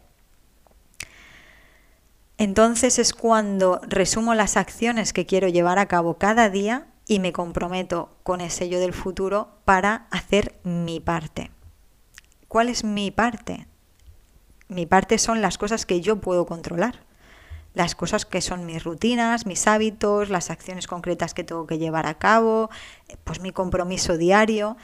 entonces 2.38 3.00
es 3.00 3.14
cuando 3.14 3.80
resumo 3.88 4.34
las 4.34 4.58
acciones 4.58 5.14
que 5.14 5.26
quiero 5.26 5.48
llevar 5.48 5.80
a 5.80 5.88
cabo 5.88 6.18
cada 6.18 6.50
día 6.50 6.88
y 7.08 7.20
me 7.20 7.32
comprometo 7.32 8.10
con 8.24 8.42
ese 8.42 8.68
yo 8.68 8.80
del 8.80 8.94
futuro 8.94 9.50
para 9.64 10.08
hacer 10.10 10.56
mi 10.64 11.00
parte. 11.00 11.52
¿Cuál 12.48 12.70
es 12.70 12.84
mi 12.84 13.12
parte? 13.12 13.68
Mi 14.68 14.86
parte 14.86 15.18
son 15.18 15.42
las 15.42 15.58
cosas 15.58 15.86
que 15.86 16.02
yo 16.02 16.22
puedo 16.22 16.46
controlar 16.46 17.00
las 17.76 17.94
cosas 17.94 18.26
que 18.26 18.42
son 18.42 18.66
mis 18.66 18.84
rutinas, 18.84 19.46
mis 19.46 19.68
hábitos, 19.68 20.30
las 20.30 20.50
acciones 20.50 20.88
concretas 20.88 21.34
que 21.34 21.44
tengo 21.44 21.68
que 21.68 21.78
llevar 21.78 22.08
a 22.08 22.18
cabo, 22.18 22.70
pues 23.26 23.42
mi 23.42 23.52
compromiso 23.52 24.18
diario. 24.18 24.78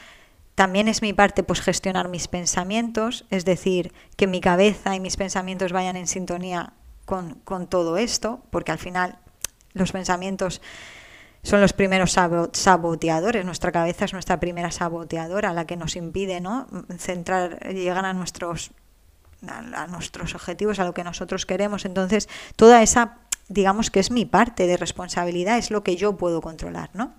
También 0.56 0.90
es 0.90 1.02
mi 1.02 1.14
parte 1.14 1.42
pues 1.44 1.62
gestionar 1.62 2.10
mis 2.10 2.28
pensamientos, 2.28 3.26
es 3.30 3.46
decir, 3.46 3.94
que 4.18 4.28
mi 4.28 4.42
cabeza 4.42 4.94
y 4.94 5.00
mis 5.00 5.16
pensamientos 5.16 5.72
vayan 5.72 5.96
en 5.96 6.06
sintonía 6.06 6.74
con, 7.06 7.36
con 7.46 7.68
todo 7.68 7.98
esto, 7.98 8.42
porque 8.52 8.74
al 8.74 8.78
final 8.78 9.18
los 9.74 9.94
pensamientos 9.94 10.62
son 11.44 11.62
los 11.62 11.72
primeros 11.72 12.12
saboteadores, 12.12 13.46
nuestra 13.46 13.72
cabeza 13.72 14.06
es 14.06 14.14
nuestra 14.14 14.40
primera 14.40 14.70
saboteadora, 14.70 15.54
la 15.54 15.66
que 15.66 15.78
nos 15.78 15.96
impide 15.96 16.42
¿no? 16.42 16.68
centrar, 16.98 17.74
llegar 17.74 18.06
a 18.06 18.14
nuestros 18.14 18.72
a, 19.48 19.88
nuestros 19.88 20.36
objetivos, 20.36 20.80
a 20.80 20.86
lo 20.86 20.94
que 20.94 21.04
nosotros 21.04 21.46
queremos. 21.46 21.86
Entonces, 21.86 22.30
toda 22.56 22.82
esa, 22.82 23.18
digamos 23.48 23.90
que 23.90 24.00
es 24.00 24.12
mi 24.12 24.26
parte 24.26 24.68
de 24.68 24.78
responsabilidad, 24.78 25.58
es 25.58 25.72
lo 25.72 25.84
que 25.84 25.96
yo 25.96 26.18
puedo 26.18 26.42
controlar, 26.42 26.90
¿no? 26.94 27.14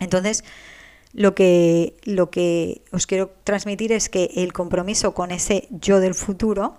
Entonces, 0.00 0.44
lo 1.12 1.34
que, 1.34 1.96
lo 2.04 2.30
que 2.30 2.82
os 2.92 3.06
quiero 3.06 3.34
transmitir 3.44 3.92
es 3.92 4.08
que 4.08 4.30
el 4.36 4.52
compromiso 4.52 5.14
con 5.14 5.30
ese 5.30 5.68
yo 5.70 6.00
del 6.00 6.14
futuro 6.14 6.78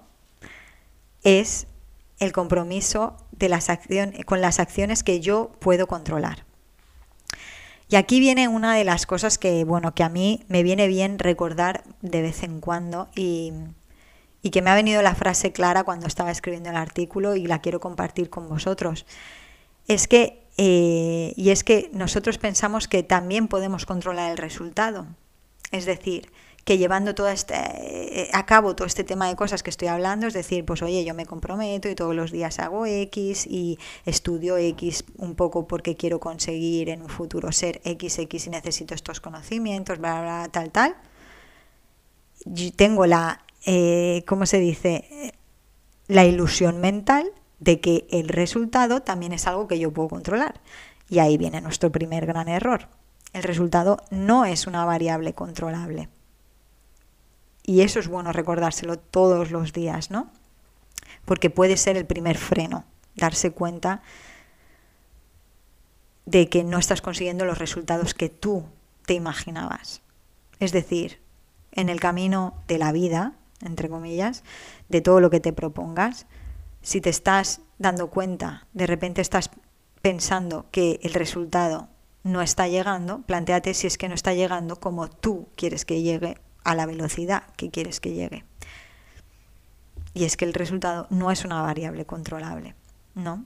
es 1.24 1.68
el 2.20 2.32
compromiso 2.32 3.18
de 3.32 3.50
las 3.50 3.70
acciones, 3.70 4.26
con 4.26 4.42
las 4.42 4.60
acciones 4.60 5.04
que 5.04 5.20
yo 5.20 5.52
puedo 5.60 5.88
controlar. 5.88 6.46
Y 7.90 7.96
aquí 7.96 8.20
viene 8.20 8.48
una 8.48 8.76
de 8.76 8.84
las 8.84 9.06
cosas 9.06 9.38
que, 9.38 9.64
bueno, 9.66 9.94
que 9.94 10.04
a 10.04 10.10
mí 10.10 10.44
me 10.48 10.64
viene 10.64 10.88
bien 10.88 11.20
recordar 11.20 11.84
de 12.02 12.24
vez 12.24 12.42
en 12.42 12.60
cuando 12.60 13.08
y, 13.16 13.54
y 14.44 14.52
que 14.52 14.62
me 14.62 14.70
ha 14.70 14.76
venido 14.76 15.02
la 15.02 15.16
frase 15.16 15.54
clara 15.54 15.86
cuando 15.86 16.06
estaba 16.06 16.30
escribiendo 16.30 16.70
el 16.70 16.76
artículo 16.76 17.36
y 17.36 17.48
la 17.48 17.62
quiero 17.62 17.80
compartir 17.80 18.30
con 18.30 18.50
vosotros. 18.50 19.06
Es 19.88 20.08
que, 20.08 20.44
eh, 20.58 21.34
y 21.38 21.50
es 21.50 21.64
que 21.64 21.90
nosotros 21.94 22.38
pensamos 22.38 22.90
que 22.90 23.04
también 23.04 23.48
podemos 23.48 23.86
controlar 23.86 24.30
el 24.32 24.38
resultado. 24.38 25.08
Es 25.72 25.86
decir, 25.86 26.30
que 26.66 26.78
llevando 26.78 27.16
todo 27.16 27.30
este, 27.30 27.56
eh, 27.56 28.30
a 28.34 28.46
cabo 28.46 28.76
todo 28.76 28.86
este 28.86 29.06
tema 29.06 29.28
de 29.28 29.36
cosas 29.36 29.64
que 29.64 29.70
estoy 29.70 29.88
hablando, 29.88 30.28
es 30.28 30.34
decir, 30.34 30.66
pues 30.66 30.82
oye, 30.82 31.06
yo 31.06 31.14
me 31.14 31.26
comprometo 31.26 31.90
y 31.90 31.96
todos 31.96 32.14
los 32.14 32.32
días 32.32 32.60
hago 32.60 32.86
X 32.86 33.48
y 33.48 33.80
estudio 34.06 34.58
X 34.58 35.06
un 35.18 35.36
poco 35.36 35.68
porque 35.68 35.96
quiero 35.96 36.20
conseguir 36.20 36.90
en 36.90 37.02
un 37.02 37.10
futuro 37.10 37.52
ser 37.54 37.82
XX 37.86 38.48
y 38.48 38.50
necesito 38.50 38.94
estos 38.94 39.22
conocimientos, 39.22 40.00
bla, 40.00 40.22
bla, 40.22 40.50
tal, 40.52 40.72
tal. 40.72 40.96
tengo 42.76 43.06
la 43.06 43.43
eh, 43.66 44.24
¿cómo 44.28 44.46
se 44.46 44.60
dice? 44.60 45.34
La 46.08 46.26
ilusión 46.26 46.82
mental 46.82 47.32
de 47.60 47.80
que 47.80 48.08
el 48.12 48.28
resultado 48.28 49.02
también 49.02 49.32
es 49.32 49.48
algo 49.48 49.68
que 49.68 49.80
yo 49.80 49.92
puedo 49.92 50.10
controlar. 50.10 50.60
Y 51.10 51.20
ahí 51.20 51.38
viene 51.38 51.62
nuestro 51.62 51.92
primer 51.92 52.26
gran 52.26 52.50
error. 52.50 52.90
El 53.32 53.44
resultado 53.44 53.98
no 54.12 54.46
es 54.46 54.68
una 54.68 54.86
variable 54.86 55.34
controlable. 55.34 56.10
Y 57.64 57.82
eso 57.82 58.00
es 58.00 58.08
bueno 58.08 58.34
recordárselo 58.34 58.98
todos 59.00 59.52
los 59.52 59.72
días, 59.72 60.12
¿no? 60.12 60.30
Porque 61.26 61.50
puede 61.50 61.78
ser 61.78 61.96
el 61.96 62.06
primer 62.06 62.38
freno, 62.38 62.84
darse 63.16 63.52
cuenta 63.52 64.02
de 66.26 66.50
que 66.50 66.64
no 66.64 66.78
estás 66.78 67.02
consiguiendo 67.02 67.46
los 67.46 67.58
resultados 67.58 68.14
que 68.14 68.30
tú 68.30 68.66
te 69.06 69.14
imaginabas. 69.14 70.02
Es 70.60 70.72
decir, 70.72 71.20
en 71.72 71.90
el 71.90 72.00
camino 72.00 72.54
de 72.68 72.78
la 72.78 72.92
vida 72.92 73.34
entre 73.64 73.90
comillas, 73.90 74.44
de 74.90 75.02
todo 75.02 75.20
lo 75.20 75.30
que 75.30 75.40
te 75.40 75.54
propongas, 75.54 76.26
si 76.82 77.02
te 77.02 77.10
estás 77.10 77.62
dando 77.80 78.10
cuenta, 78.10 78.68
de 78.74 78.88
repente 78.88 79.22
estás 79.22 79.50
pensando 80.02 80.66
que 80.72 81.00
el 81.04 81.14
resultado 81.14 81.88
no 82.24 82.42
está 82.42 82.68
llegando, 82.68 83.22
planteate 83.22 83.74
si 83.74 83.88
es 83.88 83.98
que 83.98 84.10
no 84.10 84.16
está 84.16 84.34
llegando 84.34 84.80
como 84.80 85.10
tú 85.10 85.48
quieres 85.56 85.86
que 85.86 86.02
llegue 86.02 86.38
a 86.64 86.76
la 86.76 86.86
velocidad 86.86 87.44
que 87.56 87.70
quieres 87.70 88.00
que 88.00 88.14
llegue. 88.14 88.46
Y 90.14 90.26
es 90.26 90.38
que 90.38 90.46
el 90.46 90.54
resultado 90.54 91.08
no 91.10 91.32
es 91.32 91.44
una 91.44 91.62
variable 91.62 92.06
controlable, 92.06 92.76
¿no? 93.16 93.44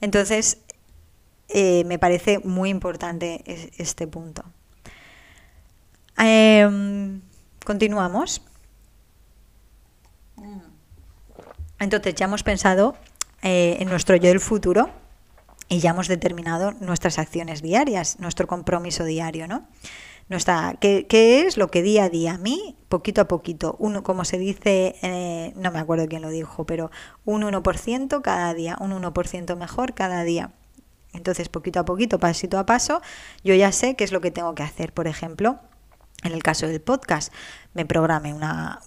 Entonces, 0.00 0.58
eh, 1.48 1.84
me 1.84 1.98
parece 1.98 2.38
muy 2.38 2.70
importante 2.70 3.42
este 3.78 4.06
punto. 4.06 4.44
Em, 6.16 7.20
continuamos. 7.64 8.42
Entonces 11.78 12.14
ya 12.14 12.26
hemos 12.26 12.42
pensado 12.42 12.96
eh, 13.42 13.76
en 13.80 13.88
nuestro 13.88 14.16
yo 14.16 14.28
del 14.28 14.40
futuro 14.40 14.90
y 15.68 15.80
ya 15.80 15.90
hemos 15.90 16.08
determinado 16.08 16.72
nuestras 16.72 17.18
acciones 17.18 17.62
diarias, 17.62 18.18
nuestro 18.20 18.46
compromiso 18.46 19.04
diario, 19.04 19.48
¿no? 19.48 19.66
Nuestra, 20.30 20.76
¿qué, 20.80 21.44
es 21.46 21.58
lo 21.58 21.70
que 21.70 21.82
día 21.82 22.04
a 22.04 22.08
día 22.08 22.34
a 22.34 22.38
mí, 22.38 22.76
poquito 22.88 23.20
a 23.20 23.28
poquito, 23.28 23.76
uno, 23.78 24.02
como 24.02 24.24
se 24.24 24.38
dice, 24.38 24.96
eh, 25.02 25.52
no 25.56 25.70
me 25.70 25.78
acuerdo 25.78 26.08
quién 26.08 26.22
lo 26.22 26.30
dijo, 26.30 26.64
pero 26.64 26.90
un 27.26 27.42
1% 27.42 28.22
cada 28.22 28.54
día, 28.54 28.78
un 28.80 28.92
1% 28.92 29.56
mejor 29.56 29.92
cada 29.92 30.24
día. 30.24 30.52
Entonces, 31.12 31.50
poquito 31.50 31.80
a 31.80 31.84
poquito, 31.84 32.18
pasito 32.18 32.58
a 32.58 32.64
paso, 32.64 33.02
yo 33.44 33.54
ya 33.54 33.70
sé 33.70 33.96
qué 33.96 34.04
es 34.04 34.12
lo 34.12 34.22
que 34.22 34.30
tengo 34.30 34.54
que 34.54 34.62
hacer. 34.62 34.92
Por 34.94 35.06
ejemplo, 35.06 35.60
en 36.24 36.32
el 36.32 36.42
caso 36.42 36.66
del 36.66 36.80
podcast, 36.80 37.32
me 37.74 37.86
programe 37.86 38.34
una, 38.34 38.80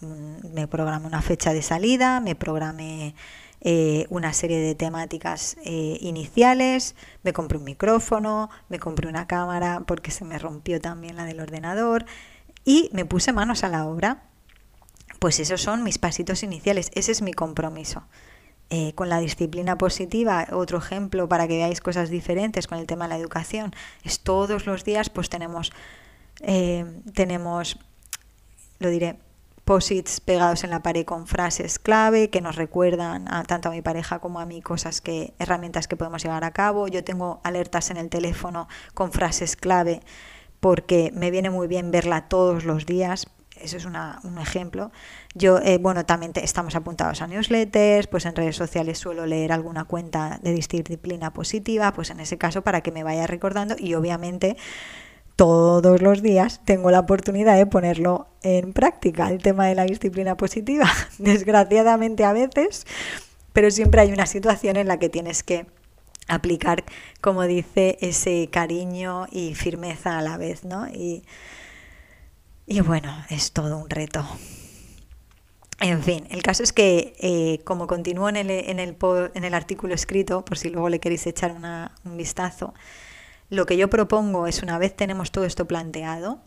me 0.54 0.68
programe 0.68 1.08
una 1.08 1.22
fecha 1.22 1.54
de 1.54 1.62
salida, 1.62 2.20
me 2.20 2.36
programe 2.36 3.16
eh, 3.62 4.06
una 4.10 4.34
serie 4.34 4.60
de 4.60 4.76
temáticas 4.76 5.56
eh, 5.64 5.98
iniciales, 6.02 6.96
me 7.24 7.34
compré 7.34 7.58
un 7.58 7.64
micrófono, 7.64 8.50
me 8.70 8.80
compré 8.80 9.08
una 9.08 9.28
cámara 9.28 9.84
porque 9.88 10.12
se 10.12 10.26
me 10.26 10.38
rompió 10.38 10.82
también 10.82 11.16
la 11.16 11.26
del 11.26 11.40
ordenador 11.40 12.06
y 12.66 12.90
me 12.92 13.06
puse 13.06 13.32
manos 13.34 13.64
a 13.64 13.70
la 13.70 13.86
obra. 13.86 14.24
Pues 15.20 15.40
esos 15.40 15.62
son 15.62 15.84
mis 15.84 15.98
pasitos 15.98 16.44
iniciales, 16.44 16.92
ese 16.94 17.12
es 17.12 17.22
mi 17.22 17.34
compromiso. 17.34 18.04
eh, 18.70 18.94
con 18.96 19.10
la 19.10 19.20
disciplina 19.20 19.78
positiva, 19.78 20.48
otro 20.52 20.78
ejemplo 20.78 21.30
para 21.30 21.48
que 21.48 21.58
veáis 21.58 21.80
cosas 21.82 22.10
diferentes 22.10 22.68
con 22.68 22.78
el 22.78 22.86
tema 22.86 23.06
de 23.06 23.10
la 23.10 23.18
educación, 23.18 23.74
es 24.04 24.20
todos 24.20 24.66
los 24.66 24.84
días 24.84 25.10
pues 25.10 25.30
tenemos, 25.30 25.72
eh, 26.42 26.86
tenemos 27.14 27.80
lo 28.80 28.90
diré, 28.90 29.18
posits 29.66 30.22
pegados 30.22 30.64
en 30.64 30.70
la 30.70 30.82
pared 30.82 31.04
con 31.04 31.28
frases 31.28 31.78
clave 31.78 32.30
que 32.30 32.42
nos 32.42 32.56
recuerdan 32.56 33.32
a, 33.32 33.44
tanto 33.44 33.70
a 33.70 33.72
mi 33.72 33.82
pareja 33.82 34.20
como 34.20 34.40
a 34.40 34.46
mí 34.46 34.62
cosas 34.62 35.02
que, 35.02 35.34
herramientas 35.40 35.88
que 35.88 35.98
podemos 35.98 36.24
llevar 36.24 36.44
a 36.44 36.52
cabo. 36.52 36.88
Yo 36.88 37.04
tengo 37.04 37.42
alertas 37.44 37.92
en 37.92 37.98
el 37.98 38.10
teléfono 38.10 38.68
con 38.94 39.12
frases 39.12 39.56
clave 39.56 40.02
porque 40.60 41.12
me 41.14 41.32
viene 41.32 41.50
muy 41.50 41.68
bien 41.68 41.92
verla 41.92 42.30
todos 42.30 42.64
los 42.64 42.86
días. 42.86 43.28
Eso 43.60 43.76
es 43.76 43.86
un 43.86 44.38
ejemplo. 44.38 44.92
Yo, 45.34 45.58
eh, 45.58 45.80
bueno, 45.80 46.06
también 46.06 46.32
estamos 46.36 46.76
apuntados 46.76 47.24
a 47.24 47.28
newsletters, 47.28 48.06
pues 48.06 48.26
en 48.28 48.36
redes 48.36 48.56
sociales 48.56 49.00
suelo 49.00 49.26
leer 49.26 49.52
alguna 49.52 49.84
cuenta 49.86 50.40
de 50.44 50.54
disciplina 50.54 51.34
positiva, 51.34 51.92
pues 51.92 52.12
en 52.12 52.20
ese 52.20 52.38
caso 52.38 52.62
para 52.62 52.82
que 52.82 52.92
me 52.92 53.04
vaya 53.04 53.26
recordando 53.26 53.76
y 53.78 53.96
obviamente 53.96 54.58
todos 55.38 56.02
los 56.02 56.22
días 56.24 56.62
tengo 56.66 56.92
la 56.92 57.00
oportunidad 57.00 57.56
de 57.56 57.68
ponerlo 57.68 58.28
en 58.42 58.74
práctica, 58.74 59.30
el 59.30 59.42
tema 59.42 59.68
de 59.68 59.76
la 59.76 59.86
disciplina 59.86 60.36
positiva. 60.36 60.92
Desgraciadamente 61.20 62.26
a 62.26 62.34
veces, 62.34 62.86
pero 63.54 63.72
siempre 63.72 64.02
hay 64.02 64.12
una 64.12 64.26
situación 64.26 64.76
en 64.76 64.88
la 64.88 64.98
que 64.98 65.10
tienes 65.10 65.44
que 65.44 65.68
aplicar, 66.28 66.84
como 67.22 67.44
dice, 67.44 67.98
ese 68.02 68.50
cariño 68.52 69.28
y 69.32 69.54
firmeza 69.54 70.18
a 70.18 70.22
la 70.24 70.38
vez, 70.38 70.66
¿no? 70.66 70.88
Y, 70.88 71.24
y 72.66 72.82
bueno, 72.82 73.16
es 73.30 73.52
todo 73.52 73.78
un 73.78 73.90
reto. 73.90 74.26
En 75.80 76.02
fin, 76.02 76.26
el 76.32 76.42
caso 76.42 76.64
es 76.64 76.74
que, 76.74 77.14
eh, 77.20 77.60
como 77.64 77.86
continúo 77.86 78.28
en 78.28 78.38
el, 78.38 78.50
en, 78.50 78.80
el, 78.80 78.98
en 79.36 79.44
el 79.44 79.54
artículo 79.54 79.94
escrito, 79.94 80.44
por 80.44 80.58
si 80.58 80.70
luego 80.70 80.90
le 80.90 81.00
queréis 81.00 81.28
echar 81.28 81.56
un 82.04 82.18
vistazo, 82.18 82.74
lo 83.50 83.66
que 83.66 83.78
yo 83.78 83.90
propongo 83.90 84.48
es, 84.48 84.62
una 84.62 84.78
vez 84.78 84.96
tenemos 84.96 85.32
todo 85.32 85.46
esto 85.46 85.66
planteado, 85.66 86.40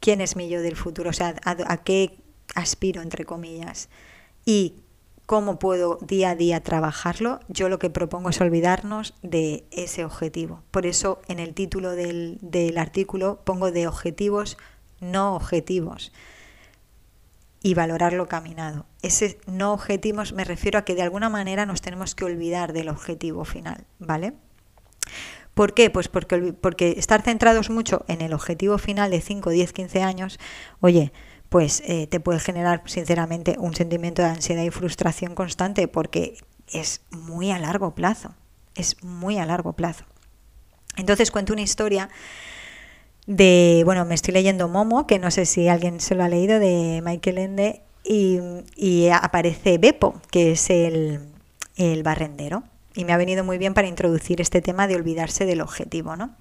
¿quién 0.00 0.20
es 0.20 0.36
mi 0.36 0.48
yo 0.48 0.60
del 0.60 0.76
futuro? 0.76 1.10
O 1.10 1.12
sea, 1.12 1.34
a, 1.44 1.76
qué 1.78 2.18
aspiro, 2.54 3.02
entre 3.02 3.24
comillas, 3.24 3.88
y 4.44 4.74
cómo 5.26 5.58
puedo 5.58 5.98
día 6.02 6.30
a 6.30 6.36
día 6.36 6.62
trabajarlo, 6.62 7.40
yo 7.48 7.68
lo 7.68 7.78
que 7.78 7.90
propongo 7.90 8.28
es 8.28 8.40
olvidarnos 8.40 9.14
de 9.22 9.64
ese 9.70 10.04
objetivo. 10.04 10.62
Por 10.70 10.86
eso 10.86 11.20
en 11.28 11.38
el 11.38 11.54
título 11.54 11.92
del, 11.92 12.38
del 12.42 12.78
artículo 12.78 13.40
pongo 13.44 13.70
de 13.70 13.86
objetivos 13.86 14.58
no 15.00 15.34
objetivos 15.34 16.12
y 17.62 17.74
valorar 17.74 18.12
lo 18.12 18.26
caminado. 18.26 18.86
Ese 19.02 19.38
no 19.46 19.72
objetivos 19.72 20.32
me 20.32 20.44
refiero 20.44 20.78
a 20.78 20.84
que 20.84 20.94
de 20.94 21.02
alguna 21.02 21.28
manera 21.28 21.66
nos 21.66 21.80
tenemos 21.80 22.14
que 22.14 22.24
olvidar 22.24 22.72
del 22.72 22.88
objetivo 22.88 23.44
final, 23.44 23.84
¿vale? 23.98 24.34
¿Por 25.54 25.74
qué? 25.74 25.90
Pues 25.90 26.08
porque, 26.08 26.54
porque 26.54 26.94
estar 26.96 27.22
centrados 27.22 27.68
mucho 27.68 28.04
en 28.08 28.22
el 28.22 28.32
objetivo 28.32 28.78
final 28.78 29.10
de 29.10 29.20
5, 29.20 29.50
10, 29.50 29.72
15 29.72 30.02
años, 30.02 30.38
oye, 30.80 31.12
pues 31.48 31.82
eh, 31.86 32.06
te 32.06 32.20
puede 32.20 32.40
generar 32.40 32.82
sinceramente 32.86 33.56
un 33.58 33.74
sentimiento 33.74 34.22
de 34.22 34.28
ansiedad 34.28 34.62
y 34.62 34.70
frustración 34.70 35.34
constante 35.34 35.88
porque 35.88 36.38
es 36.72 37.02
muy 37.10 37.50
a 37.50 37.58
largo 37.58 37.94
plazo, 37.94 38.34
es 38.74 39.02
muy 39.04 39.36
a 39.36 39.44
largo 39.44 39.74
plazo. 39.74 40.04
Entonces 40.96 41.30
cuento 41.30 41.52
una 41.52 41.62
historia 41.62 42.08
de, 43.26 43.82
bueno, 43.84 44.06
me 44.06 44.14
estoy 44.14 44.32
leyendo 44.32 44.68
Momo, 44.68 45.06
que 45.06 45.18
no 45.18 45.30
sé 45.30 45.44
si 45.44 45.68
alguien 45.68 46.00
se 46.00 46.14
lo 46.14 46.24
ha 46.24 46.28
leído, 46.28 46.58
de 46.58 47.02
Michael 47.04 47.38
Ende, 47.38 47.82
y, 48.04 48.40
y 48.74 49.08
aparece 49.08 49.76
Beppo, 49.76 50.20
que 50.30 50.52
es 50.52 50.70
el, 50.70 51.20
el 51.76 52.02
barrendero 52.02 52.64
y 52.94 53.04
me 53.04 53.12
ha 53.12 53.16
venido 53.16 53.44
muy 53.44 53.58
bien 53.58 53.74
para 53.74 53.88
introducir 53.88 54.40
este 54.40 54.60
tema 54.60 54.86
de 54.86 54.96
olvidarse 54.96 55.46
del 55.46 55.60
objetivo. 55.60 56.16
¿no? 56.16 56.34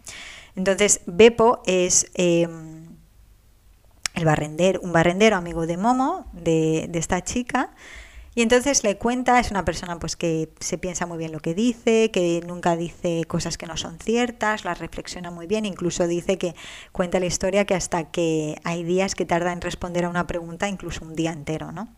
Entonces, 0.55 1.01
Beppo 1.05 1.61
es 1.65 2.11
em, 2.13 2.97
el 4.13 4.25
barrendero, 4.25 4.81
un 4.81 4.91
barrendero 4.91 5.35
amigo 5.35 5.65
de 5.65 5.77
Momo, 5.77 6.27
de, 6.33 6.89
esta 6.93 7.23
chica, 7.23 7.71
y 8.33 8.41
entonces 8.41 8.85
le 8.85 8.97
cuenta, 8.97 9.39
es 9.41 9.51
una 9.51 9.65
persona 9.65 9.99
pues 9.99 10.15
que 10.15 10.49
se 10.61 10.77
piensa 10.77 11.05
muy 11.05 11.17
bien 11.17 11.33
lo 11.33 11.41
que 11.41 11.53
dice, 11.53 12.11
que 12.11 12.41
nunca 12.47 12.77
dice 12.77 13.25
cosas 13.27 13.57
que 13.57 13.65
no 13.65 13.75
son 13.75 13.99
ciertas, 13.99 14.63
las 14.63 14.79
reflexiona 14.79 15.31
muy 15.31 15.47
bien, 15.47 15.65
incluso 15.65 16.07
dice 16.07 16.37
que 16.37 16.55
cuenta 16.93 17.19
la 17.19 17.25
historia 17.25 17.65
que 17.65 17.75
hasta 17.75 18.09
que 18.09 18.55
hay 18.63 18.83
días 18.83 19.15
que 19.15 19.25
tarda 19.25 19.51
en 19.51 19.59
responder 19.59 20.05
a 20.05 20.09
una 20.09 20.27
pregunta, 20.27 20.69
incluso 20.69 21.03
un 21.03 21.15
día 21.15 21.33
entero, 21.33 21.73
¿no? 21.73 21.89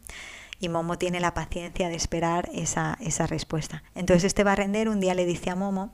Y 0.64 0.70
Momo 0.70 0.98
tiene 0.98 1.20
la 1.20 1.34
paciencia 1.34 1.90
de 1.90 1.96
esperar 1.96 2.50
esa, 2.54 2.98
respuesta. 3.28 3.84
Entonces 3.96 4.24
este 4.24 4.44
barrendero 4.44 4.92
un 4.92 5.00
día 5.00 5.14
le 5.14 5.26
dice 5.26 5.50
a 5.50 5.56
Momo 5.56 5.92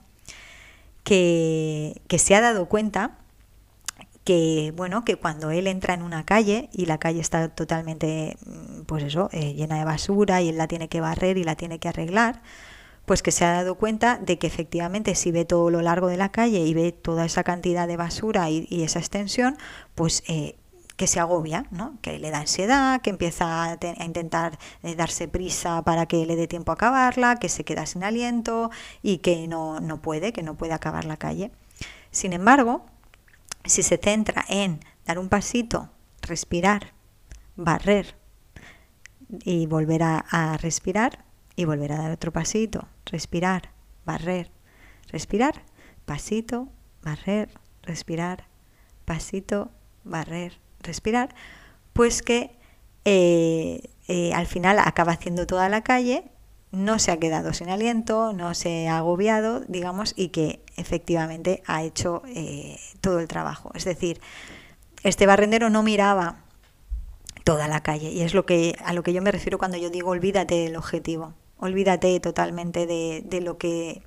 que, 1.02 2.00
se 2.16 2.34
ha 2.34 2.40
dado 2.40 2.66
cuenta 2.66 3.18
que 4.24 4.72
bueno 4.76 5.04
que 5.04 5.16
cuando 5.16 5.50
él 5.50 5.66
entra 5.66 5.94
en 5.94 6.02
una 6.02 6.24
calle 6.24 6.68
y 6.72 6.86
la 6.86 6.98
calle 6.98 7.20
está 7.20 7.48
totalmente 7.48 8.36
mm, 8.44 8.82
pues 8.82 9.02
eso 9.02 9.30
eh, 9.32 9.54
llena 9.54 9.78
de 9.78 9.84
basura 9.84 10.42
y 10.42 10.50
él 10.50 10.58
la 10.58 10.68
tiene 10.68 10.88
que 10.88 11.00
barrer 11.00 11.38
y 11.38 11.44
la 11.44 11.56
tiene 11.56 11.78
que 11.78 11.88
arreglar 11.88 12.42
pues 13.06 13.22
que 13.22 13.32
se 13.32 13.44
ha 13.44 13.52
dado 13.52 13.76
cuenta 13.76 14.18
de 14.18 14.38
que 14.38 14.46
efectivamente 14.46 15.14
si 15.14 15.32
ve 15.32 15.44
todo 15.44 15.70
lo 15.70 15.80
largo 15.80 16.06
de 16.08 16.18
la 16.18 16.28
calle 16.28 16.60
y 16.60 16.74
ve 16.74 16.92
toda 16.92 17.24
esa 17.24 17.42
cantidad 17.42 17.88
de 17.88 17.96
basura 17.96 18.50
y, 18.50 18.68
esa 18.84 18.98
extensión 18.98 19.56
pues 19.94 20.22
eh, 20.28 20.59
que 21.00 21.06
se 21.06 21.18
agobia, 21.18 21.64
¿no? 21.70 21.96
que 22.02 22.18
le 22.18 22.30
da 22.30 22.40
ansiedad, 22.40 23.00
que 23.00 23.08
empieza 23.08 23.64
a, 23.64 23.78
intentar 24.04 24.58
eh, 24.82 24.94
darse 24.94 25.28
prisa 25.28 25.80
para 25.80 26.04
que 26.04 26.26
le 26.26 26.36
dé 26.36 26.46
tiempo 26.46 26.72
a 26.72 26.74
acabarla, 26.74 27.36
que 27.36 27.48
se 27.48 27.64
queda 27.64 27.86
sin 27.86 28.04
aliento 28.04 28.70
y 29.00 29.16
que 29.24 29.48
no, 29.48 29.80
no 29.80 30.02
puede, 30.02 30.34
que 30.34 30.42
no 30.42 30.58
puede 30.58 30.74
acabar 30.74 31.06
la 31.06 31.16
calle. 31.16 31.52
Sin 32.10 32.34
embargo, 32.34 32.84
si 33.64 33.82
se 33.82 33.96
centra 33.96 34.44
en 34.50 34.80
dar 35.06 35.18
un 35.18 35.30
pasito, 35.30 35.88
respirar, 36.20 36.92
barrer 37.56 38.14
y 39.42 39.64
volver 39.64 40.02
a, 40.02 40.18
a 40.18 40.58
respirar 40.58 41.24
y 41.56 41.64
volver 41.64 41.92
a 41.92 41.96
dar 41.96 42.10
otro 42.10 42.30
pasito, 42.30 42.88
respirar, 43.06 43.70
barrer, 44.04 44.50
respirar, 45.06 45.62
pasito, 46.04 46.68
barrer, 47.02 47.48
respirar, 47.84 48.48
pasito, 49.06 49.70
barrer, 50.04 50.60
respirar, 50.82 51.34
pues 51.92 52.22
que 52.22 52.58
eh, 53.04 53.82
eh, 54.08 54.32
al 54.34 54.46
final 54.46 54.78
acaba 54.78 55.12
haciendo 55.12 55.46
toda 55.46 55.68
la 55.68 55.82
calle, 55.82 56.24
no 56.72 56.98
se 56.98 57.10
ha 57.10 57.18
quedado 57.18 57.52
sin 57.52 57.68
aliento, 57.68 58.32
no 58.32 58.54
se 58.54 58.88
ha 58.88 58.98
agobiado, 58.98 59.60
digamos, 59.60 60.14
y 60.16 60.28
que 60.28 60.62
efectivamente 60.76 61.62
ha 61.66 61.82
hecho 61.82 62.22
eh, 62.26 62.78
todo 63.00 63.18
el 63.18 63.28
trabajo. 63.28 63.70
Es 63.74 63.84
decir, 63.84 64.20
este 65.02 65.26
barrendero 65.26 65.70
no 65.70 65.82
miraba 65.82 66.44
toda 67.44 67.68
la 67.68 67.82
calle 67.82 68.10
y 68.10 68.20
es 68.20 68.34
lo 68.34 68.44
que 68.46 68.76
a 68.84 68.92
lo 68.92 69.02
que 69.02 69.12
yo 69.12 69.22
me 69.22 69.32
refiero 69.32 69.58
cuando 69.58 69.78
yo 69.78 69.90
digo 69.90 70.10
olvídate 70.10 70.56
del 70.56 70.76
objetivo, 70.76 71.34
olvídate 71.56 72.20
totalmente 72.20 72.86
de, 72.86 73.22
de 73.24 73.40
lo 73.40 73.56
que 73.56 74.02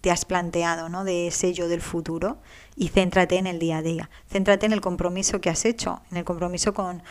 te 0.00 0.10
has 0.10 0.24
planteado, 0.24 0.88
¿no? 0.88 1.04
de 1.04 1.28
ese 1.28 1.52
yo 1.52 1.68
del 1.68 1.80
futuro 1.80 2.38
y 2.76 2.88
céntrate 2.88 3.36
en 3.36 3.46
el 3.46 3.58
día 3.58 3.78
a 3.78 3.82
día. 3.82 4.10
Céntrate 4.30 4.66
en 4.66 4.72
el 4.72 4.80
compromiso 4.80 5.40
que 5.40 5.50
has 5.50 5.64
hecho, 5.64 6.02
en 6.10 6.18
el 6.18 6.24
compromiso 6.24 6.72
con, 6.72 7.02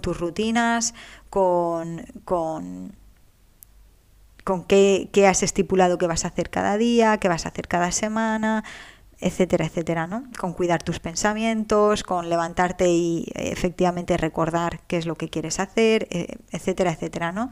tus 0.00 0.18
rutinas, 0.18 0.94
con, 1.28 2.04
con, 2.24 2.96
con 4.44 4.64
qué, 4.64 5.08
has 5.28 5.42
estipulado 5.42 5.98
que 5.98 6.06
vas 6.06 6.24
a 6.24 6.28
hacer 6.28 6.50
cada 6.50 6.78
día, 6.78 7.18
qué 7.18 7.28
vas 7.28 7.44
a 7.46 7.50
hacer 7.50 7.68
cada 7.68 7.92
semana, 7.92 8.64
etcétera, 9.20 9.66
etcétera, 9.66 10.06
¿no? 10.06 10.24
Con 10.38 10.54
cuidar 10.54 10.82
tus 10.82 10.98
pensamientos, 10.98 12.02
con 12.02 12.30
levantarte 12.30 12.88
y 12.88 13.30
efectivamente 13.34 14.16
recordar 14.16 14.80
qué 14.86 14.96
es 14.96 15.04
lo 15.04 15.14
que 15.16 15.28
quieres 15.28 15.60
hacer, 15.60 16.08
eh, 16.10 16.36
etcétera, 16.50 16.92
etcétera, 16.92 17.32
¿no? 17.32 17.50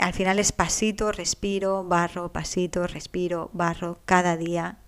Al 0.00 0.14
final 0.14 0.38
es 0.38 0.50
pasito, 0.50 1.12
respiro, 1.12 1.84
barro, 1.84 2.32
pasito, 2.32 2.86
respiro, 2.86 3.50
barro, 3.52 3.98
cada 4.06 4.38
día 4.38 4.78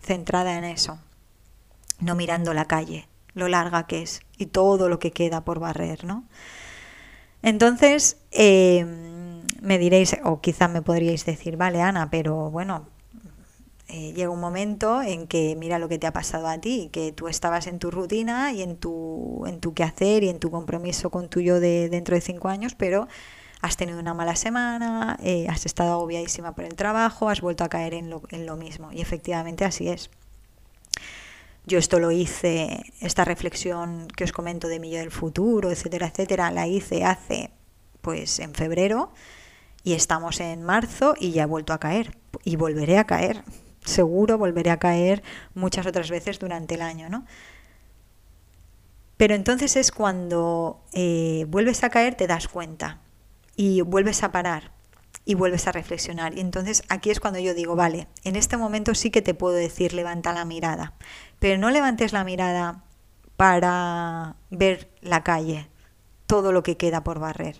centrada 0.00 0.56
en 0.56 0.64
eso, 0.64 0.98
no 2.00 2.14
mirando 2.14 2.54
la 2.54 2.64
calle, 2.64 3.08
lo 3.34 3.48
larga 3.48 3.86
que 3.86 4.02
es 4.02 4.20
y 4.38 4.46
todo 4.46 4.88
lo 4.88 4.98
que 4.98 5.10
queda 5.10 5.44
por 5.44 5.58
barrer, 5.58 6.04
¿no? 6.04 6.24
Entonces, 7.42 8.16
eh, 8.30 8.86
me 9.60 9.78
diréis, 9.78 10.16
o 10.24 10.40
quizá 10.40 10.66
me 10.66 10.80
podríais 10.80 11.26
decir, 11.26 11.58
vale, 11.58 11.82
Ana, 11.82 12.08
pero 12.10 12.50
bueno, 12.50 12.88
eh, 13.88 14.12
llega 14.14 14.30
un 14.30 14.40
momento 14.40 15.02
en 15.02 15.26
que 15.26 15.56
mira 15.56 15.78
lo 15.78 15.88
que 15.88 15.98
te 15.98 16.06
ha 16.06 16.12
pasado 16.12 16.48
a 16.48 16.58
ti, 16.58 16.88
que 16.90 17.12
tú 17.12 17.28
estabas 17.28 17.66
en 17.66 17.78
tu 17.78 17.90
rutina 17.90 18.52
y 18.52 18.62
en 18.62 18.76
tu, 18.76 19.44
en 19.46 19.60
tu 19.60 19.74
quehacer 19.74 20.24
y 20.24 20.30
en 20.30 20.38
tu 20.38 20.50
compromiso 20.50 21.10
con 21.10 21.28
tu 21.28 21.40
yo 21.40 21.60
de 21.60 21.90
dentro 21.90 22.14
de 22.14 22.22
cinco 22.22 22.48
años, 22.48 22.74
pero 22.74 23.08
has 23.60 23.76
tenido 23.76 23.98
una 23.98 24.14
mala 24.14 24.36
semana, 24.36 25.18
eh, 25.22 25.46
has 25.48 25.66
estado 25.66 25.92
agobiadísima 25.92 26.54
por 26.54 26.64
el 26.64 26.74
trabajo, 26.74 27.28
has 27.28 27.40
vuelto 27.40 27.64
a 27.64 27.68
caer 27.68 27.94
en 27.94 28.10
lo, 28.10 28.22
en 28.30 28.46
lo 28.46 28.56
mismo. 28.56 28.92
Y 28.92 29.00
efectivamente 29.00 29.64
así 29.64 29.88
es. 29.88 30.10
Yo 31.66 31.78
esto 31.78 31.98
lo 31.98 32.10
hice, 32.10 32.82
esta 33.00 33.24
reflexión 33.24 34.08
que 34.16 34.24
os 34.24 34.32
comento 34.32 34.68
de 34.68 34.80
mi 34.80 34.90
yo 34.90 34.98
del 34.98 35.10
futuro, 35.10 35.70
etcétera, 35.70 36.06
etcétera, 36.06 36.50
la 36.50 36.66
hice 36.66 37.04
hace, 37.04 37.50
pues 38.00 38.38
en 38.38 38.54
febrero 38.54 39.12
Y 39.84 39.92
estamos 39.92 40.40
en 40.40 40.62
marzo 40.62 41.14
y 41.18 41.32
ya 41.32 41.42
he 41.42 41.46
vuelto 41.46 41.72
a 41.72 41.78
caer. 41.78 42.16
Y 42.44 42.56
volveré 42.56 42.98
a 42.98 43.04
caer. 43.04 43.42
Seguro 43.84 44.38
volveré 44.38 44.70
a 44.70 44.78
caer 44.78 45.22
muchas 45.54 45.86
otras 45.86 46.10
veces 46.10 46.38
durante 46.38 46.74
el 46.74 46.82
año, 46.82 47.08
¿no? 47.08 47.26
Pero 49.16 49.34
entonces 49.34 49.76
es 49.76 49.90
cuando 49.90 50.80
eh, 50.92 51.44
vuelves 51.48 51.84
a 51.84 51.90
caer, 51.90 52.14
te 52.14 52.26
das 52.26 52.48
cuenta 52.48 53.00
y 53.58 53.80
vuelves 53.80 54.22
a 54.22 54.30
parar 54.30 54.70
y 55.24 55.34
vuelves 55.34 55.66
a 55.66 55.72
reflexionar. 55.72 56.38
Y 56.38 56.40
entonces 56.40 56.84
aquí 56.88 57.10
es 57.10 57.18
cuando 57.18 57.40
yo 57.40 57.54
digo, 57.54 57.74
vale, 57.74 58.06
en 58.22 58.36
este 58.36 58.56
momento 58.56 58.94
sí 58.94 59.10
que 59.10 59.20
te 59.20 59.34
puedo 59.34 59.56
decir, 59.56 59.92
levanta 59.92 60.32
la 60.32 60.44
mirada, 60.44 60.94
pero 61.40 61.58
no 61.58 61.68
levantes 61.68 62.12
la 62.12 62.22
mirada 62.22 62.84
para 63.36 64.36
ver 64.50 64.88
la 65.00 65.24
calle, 65.24 65.68
todo 66.26 66.52
lo 66.52 66.62
que 66.62 66.76
queda 66.76 67.02
por 67.02 67.18
barrer. 67.18 67.56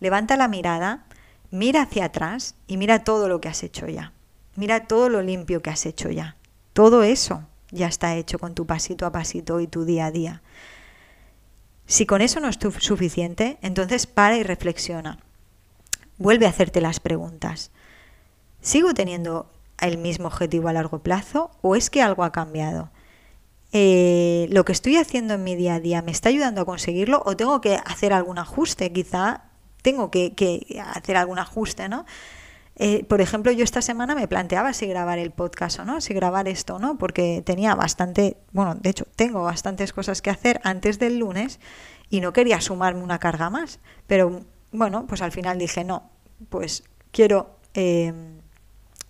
Levanta 0.00 0.38
la 0.38 0.48
mirada, 0.48 1.04
mira 1.50 1.82
hacia 1.82 2.06
atrás 2.06 2.54
y 2.66 2.78
mira 2.78 3.04
todo 3.04 3.28
lo 3.28 3.42
que 3.42 3.48
has 3.48 3.62
hecho 3.62 3.86
ya. 3.86 4.12
Mira 4.56 4.86
todo 4.86 5.10
lo 5.10 5.20
limpio 5.20 5.60
que 5.60 5.70
has 5.70 5.84
hecho 5.84 6.10
ya. 6.10 6.36
Todo 6.72 7.02
eso 7.02 7.44
ya 7.70 7.86
está 7.86 8.16
hecho 8.16 8.38
con 8.38 8.54
tu 8.54 8.64
pasito 8.64 9.04
a 9.04 9.12
pasito 9.12 9.60
y 9.60 9.66
tu 9.66 9.84
día 9.84 10.06
a 10.06 10.10
día. 10.10 10.42
Si 11.86 12.06
con 12.06 12.22
eso 12.22 12.40
no 12.40 12.48
es 12.48 12.58
suficiente, 12.78 13.58
entonces 13.60 14.06
para 14.06 14.38
y 14.38 14.42
reflexiona. 14.42 15.18
Vuelve 16.18 16.46
a 16.46 16.50
hacerte 16.50 16.80
las 16.80 17.00
preguntas. 17.00 17.70
¿Sigo 18.60 18.94
teniendo 18.94 19.50
el 19.80 19.98
mismo 19.98 20.28
objetivo 20.28 20.68
a 20.68 20.72
largo 20.72 21.00
plazo 21.00 21.50
o 21.60 21.76
es 21.76 21.90
que 21.90 22.02
algo 22.02 22.24
ha 22.24 22.32
cambiado? 22.32 22.90
Eh, 23.72 24.46
¿Lo 24.50 24.64
que 24.64 24.72
estoy 24.72 24.96
haciendo 24.96 25.34
en 25.34 25.42
mi 25.42 25.56
día 25.56 25.74
a 25.74 25.80
día 25.80 26.00
me 26.00 26.12
está 26.12 26.28
ayudando 26.28 26.60
a 26.60 26.64
conseguirlo 26.64 27.22
o 27.26 27.36
tengo 27.36 27.60
que 27.60 27.74
hacer 27.84 28.12
algún 28.12 28.38
ajuste? 28.38 28.92
Quizá 28.92 29.42
tengo 29.82 30.10
que, 30.10 30.80
hacer 30.94 31.16
algún 31.16 31.38
ajuste, 31.38 31.88
¿no? 31.88 32.06
Eh, 32.76 33.04
por 33.04 33.20
ejemplo, 33.20 33.52
yo 33.52 33.64
esta 33.64 33.82
semana 33.82 34.14
me 34.14 34.26
planteaba 34.28 34.72
si 34.72 34.86
grabar 34.86 35.18
el 35.18 35.30
podcast 35.30 35.80
o 35.80 35.84
no, 35.84 36.00
si 36.00 36.14
grabar 36.14 36.48
esto 36.48 36.76
o 36.76 36.78
no, 36.78 36.98
porque 36.98 37.42
tenía 37.44 37.74
bastante, 37.74 38.36
bueno, 38.52 38.76
de 38.76 38.90
hecho, 38.90 39.06
tengo 39.16 39.42
bastantes 39.42 39.92
cosas 39.92 40.22
que 40.22 40.30
hacer 40.30 40.60
antes 40.64 40.98
del 40.98 41.18
lunes 41.18 41.60
y 42.08 42.20
no 42.20 42.32
quería 42.32 42.60
sumarme 42.60 43.02
una 43.02 43.18
carga 43.18 43.50
más. 43.50 43.80
Pero 44.06 44.42
bueno, 44.74 45.06
pues 45.06 45.22
al 45.22 45.30
final 45.32 45.56
dije, 45.56 45.84
no, 45.84 46.10
pues 46.48 46.82
quiero 47.12 47.58
em, 47.74 48.40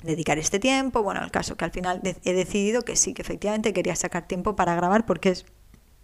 dedicar 0.03 0.39
este 0.39 0.59
tiempo. 0.59 1.03
Bueno, 1.03 1.25
el 1.25 1.31
caso 1.31 1.57
que 1.57 1.65
al 1.65 1.71
final 1.71 2.03
he 2.05 2.33
decidido 2.35 2.83
que 2.83 2.97
sí, 2.97 3.15
que 3.15 3.23
efectivamente 3.23 3.73
quería 3.73 3.97
sacar 3.97 4.29
tiempo 4.29 4.57
para 4.57 4.75
grabar 4.75 5.07
porque 5.07 5.31
es 5.31 5.47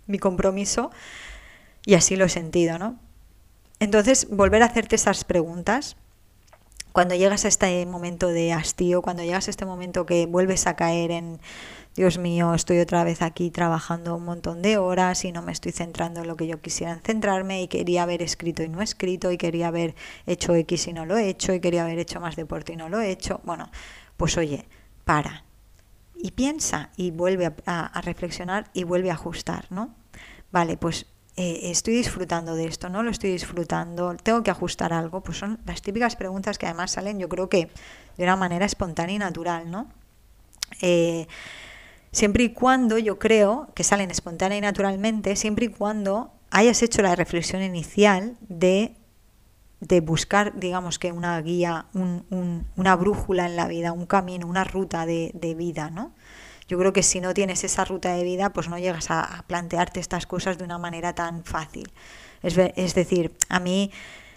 mi 0.06 0.18
compromiso 0.18 0.90
y 1.84 1.94
así 1.94 2.16
lo 2.16 2.24
he 2.24 2.28
sentido, 2.30 2.78
¿no? 2.78 2.98
Entonces, 3.80 4.28
volver 4.30 4.62
a 4.62 4.66
hacerte 4.66 4.96
esas 4.96 5.24
preguntas 5.24 5.96
cuando 6.92 7.14
llegas 7.14 7.44
a 7.44 7.48
este 7.48 7.86
momento 7.86 8.28
de 8.28 8.52
hastío, 8.52 9.02
cuando 9.02 9.22
llegas 9.22 9.48
a 9.48 9.50
este 9.50 9.66
momento 9.66 10.06
que 10.06 10.26
vuelves 10.26 10.66
a 10.66 10.76
caer 10.76 11.10
en, 11.10 11.40
Dios 11.96 12.18
mío, 12.18 12.54
estoy 12.54 12.78
otra 12.78 13.02
vez 13.02 13.20
aquí 13.20 13.50
trabajando 13.50 14.14
un 14.14 14.24
montón 14.24 14.62
de 14.62 14.78
horas 14.78 15.24
y 15.24 15.32
no 15.32 15.42
me 15.42 15.50
estoy 15.50 15.72
centrando 15.72 16.20
en 16.20 16.28
lo 16.28 16.36
que 16.36 16.46
yo 16.46 16.60
quisiera 16.60 17.00
centrarme 17.04 17.62
y 17.62 17.68
quería 17.68 18.04
haber 18.04 18.22
escrito 18.22 18.62
y 18.62 18.68
no 18.68 18.80
escrito 18.80 19.32
y 19.32 19.38
quería 19.38 19.68
haber 19.68 19.96
hecho 20.24 20.54
X 20.54 20.86
y 20.86 20.92
no 20.92 21.04
lo 21.04 21.16
he 21.18 21.28
hecho 21.28 21.52
y 21.52 21.60
quería 21.60 21.82
haber 21.82 21.98
hecho 21.98 22.20
más 22.20 22.36
deporte 22.36 22.74
y 22.74 22.76
no 22.76 22.88
lo 22.88 23.00
he 23.00 23.10
hecho. 23.10 23.40
Bueno, 23.44 23.70
pues 24.16 24.38
oye, 24.38 24.68
para 25.04 25.44
y 26.14 26.30
piensa 26.30 26.90
y 26.96 27.10
vuelve 27.10 27.52
a 27.66 28.00
reflexionar 28.02 28.70
y 28.72 28.84
vuelve 28.84 29.10
a 29.10 29.14
ajustar, 29.14 29.66
¿no? 29.70 29.94
Vale, 30.52 30.76
pues 30.76 31.06
eh, 31.42 31.70
estoy 31.70 31.94
disfrutando 31.94 32.54
de 32.54 32.66
esto, 32.66 32.90
no 32.90 33.02
lo 33.02 33.10
estoy 33.10 33.32
disfrutando, 33.32 34.14
tengo 34.22 34.42
que 34.42 34.50
ajustar 34.50 34.92
algo, 34.92 35.22
pues 35.22 35.38
son 35.38 35.58
las 35.64 35.80
típicas 35.80 36.14
preguntas 36.14 36.58
que 36.58 36.66
además 36.66 36.90
salen 36.90 37.18
yo 37.18 37.30
creo 37.30 37.48
que 37.48 37.70
de 38.18 38.24
una 38.24 38.36
manera 38.36 38.66
espontánea 38.66 39.16
y 39.16 39.18
natural, 39.18 39.70
¿no? 39.70 39.86
Eh, 40.82 41.28
siempre 42.12 42.44
y 42.44 42.52
cuando 42.52 42.98
yo 42.98 43.18
creo 43.18 43.70
que 43.74 43.84
salen 43.84 44.10
espontánea 44.10 44.58
y 44.58 44.60
naturalmente, 44.60 45.34
siempre 45.34 45.64
y 45.64 45.68
cuando 45.68 46.30
hayas 46.50 46.82
hecho 46.82 47.00
la 47.00 47.16
reflexión 47.16 47.62
inicial 47.62 48.36
de, 48.50 48.94
de 49.80 50.02
buscar, 50.02 50.60
digamos 50.60 50.98
que 50.98 51.10
una 51.10 51.40
guía, 51.40 51.86
una 51.94 52.96
brújula 52.96 53.46
en 53.46 53.56
la 53.56 53.66
vida, 53.66 53.92
un 53.92 54.04
camino, 54.04 54.46
una 54.46 54.64
ruta 54.64 55.06
de, 55.06 55.30
de 55.32 55.54
vida, 55.54 55.88
¿no? 55.88 56.12
Yo 56.70 56.78
creo 56.78 56.92
que 56.92 57.02
si 57.02 57.20
no 57.20 57.34
tienes 57.34 57.64
esa 57.64 57.84
ruta 57.84 58.14
de 58.14 58.22
vida, 58.22 58.52
pues 58.52 58.68
no 58.68 58.78
llegas 58.78 59.10
a, 59.10 59.42
plantearte 59.48 59.98
estas 59.98 60.28
cosas 60.28 60.56
de 60.56 60.62
una 60.62 60.78
manera 60.78 61.16
tan 61.16 61.42
fácil. 61.42 61.90
Es, 62.44 62.54
decir, 62.94 63.36
a 63.48 63.58
mí 63.58 63.90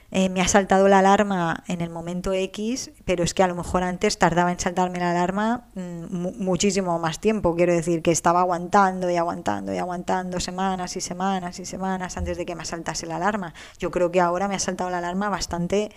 eh, 0.10 0.30
me 0.30 0.42
ha 0.42 0.48
saltado 0.48 0.88
la 0.88 0.98
alarma 0.98 1.64
en 1.68 1.82
el 1.82 1.92
momento 1.92 2.34
X, 2.34 2.90
pero 3.06 3.24
es 3.24 3.36
que 3.36 3.44
a 3.44 3.48
lo 3.48 3.54
mejor 3.54 3.84
antes 3.84 4.18
tardaba 4.18 4.52
en 4.52 4.60
saltarme 4.60 4.98
la 4.98 5.12
alarma 5.12 5.68
mm, 5.76 6.44
muchísimo 6.44 6.98
más 6.98 7.20
tiempo. 7.20 7.56
Quiero 7.56 7.72
decir 7.72 8.02
que 8.02 8.10
estaba 8.10 8.40
aguantando 8.40 9.12
y 9.12 9.16
aguantando 9.16 9.72
y 9.72 9.78
aguantando 9.78 10.40
semanas 10.40 10.98
y 10.98 11.02
semanas 11.02 11.60
y 11.60 11.66
semanas 11.68 12.18
antes 12.18 12.36
de 12.36 12.48
que 12.48 12.56
me 12.56 12.66
saltase 12.66 13.06
la 13.06 13.18
alarma. 13.18 13.54
Yo 13.78 13.92
creo 13.92 14.12
que 14.12 14.20
ahora 14.20 14.48
me 14.48 14.56
ha 14.56 14.60
saltado 14.60 14.90
la 14.90 14.98
alarma 14.98 15.30
bastante, 15.30 15.92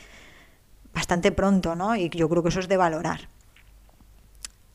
bastante 0.93 1.33
pronto, 1.33 1.75
¿no? 1.75 1.97
Y 1.97 2.11
yo 2.11 2.29
creo 2.29 2.43
que 2.43 2.51
eso 2.51 2.61
es 2.61 2.69
de 2.69 2.77
valorar 2.77 3.36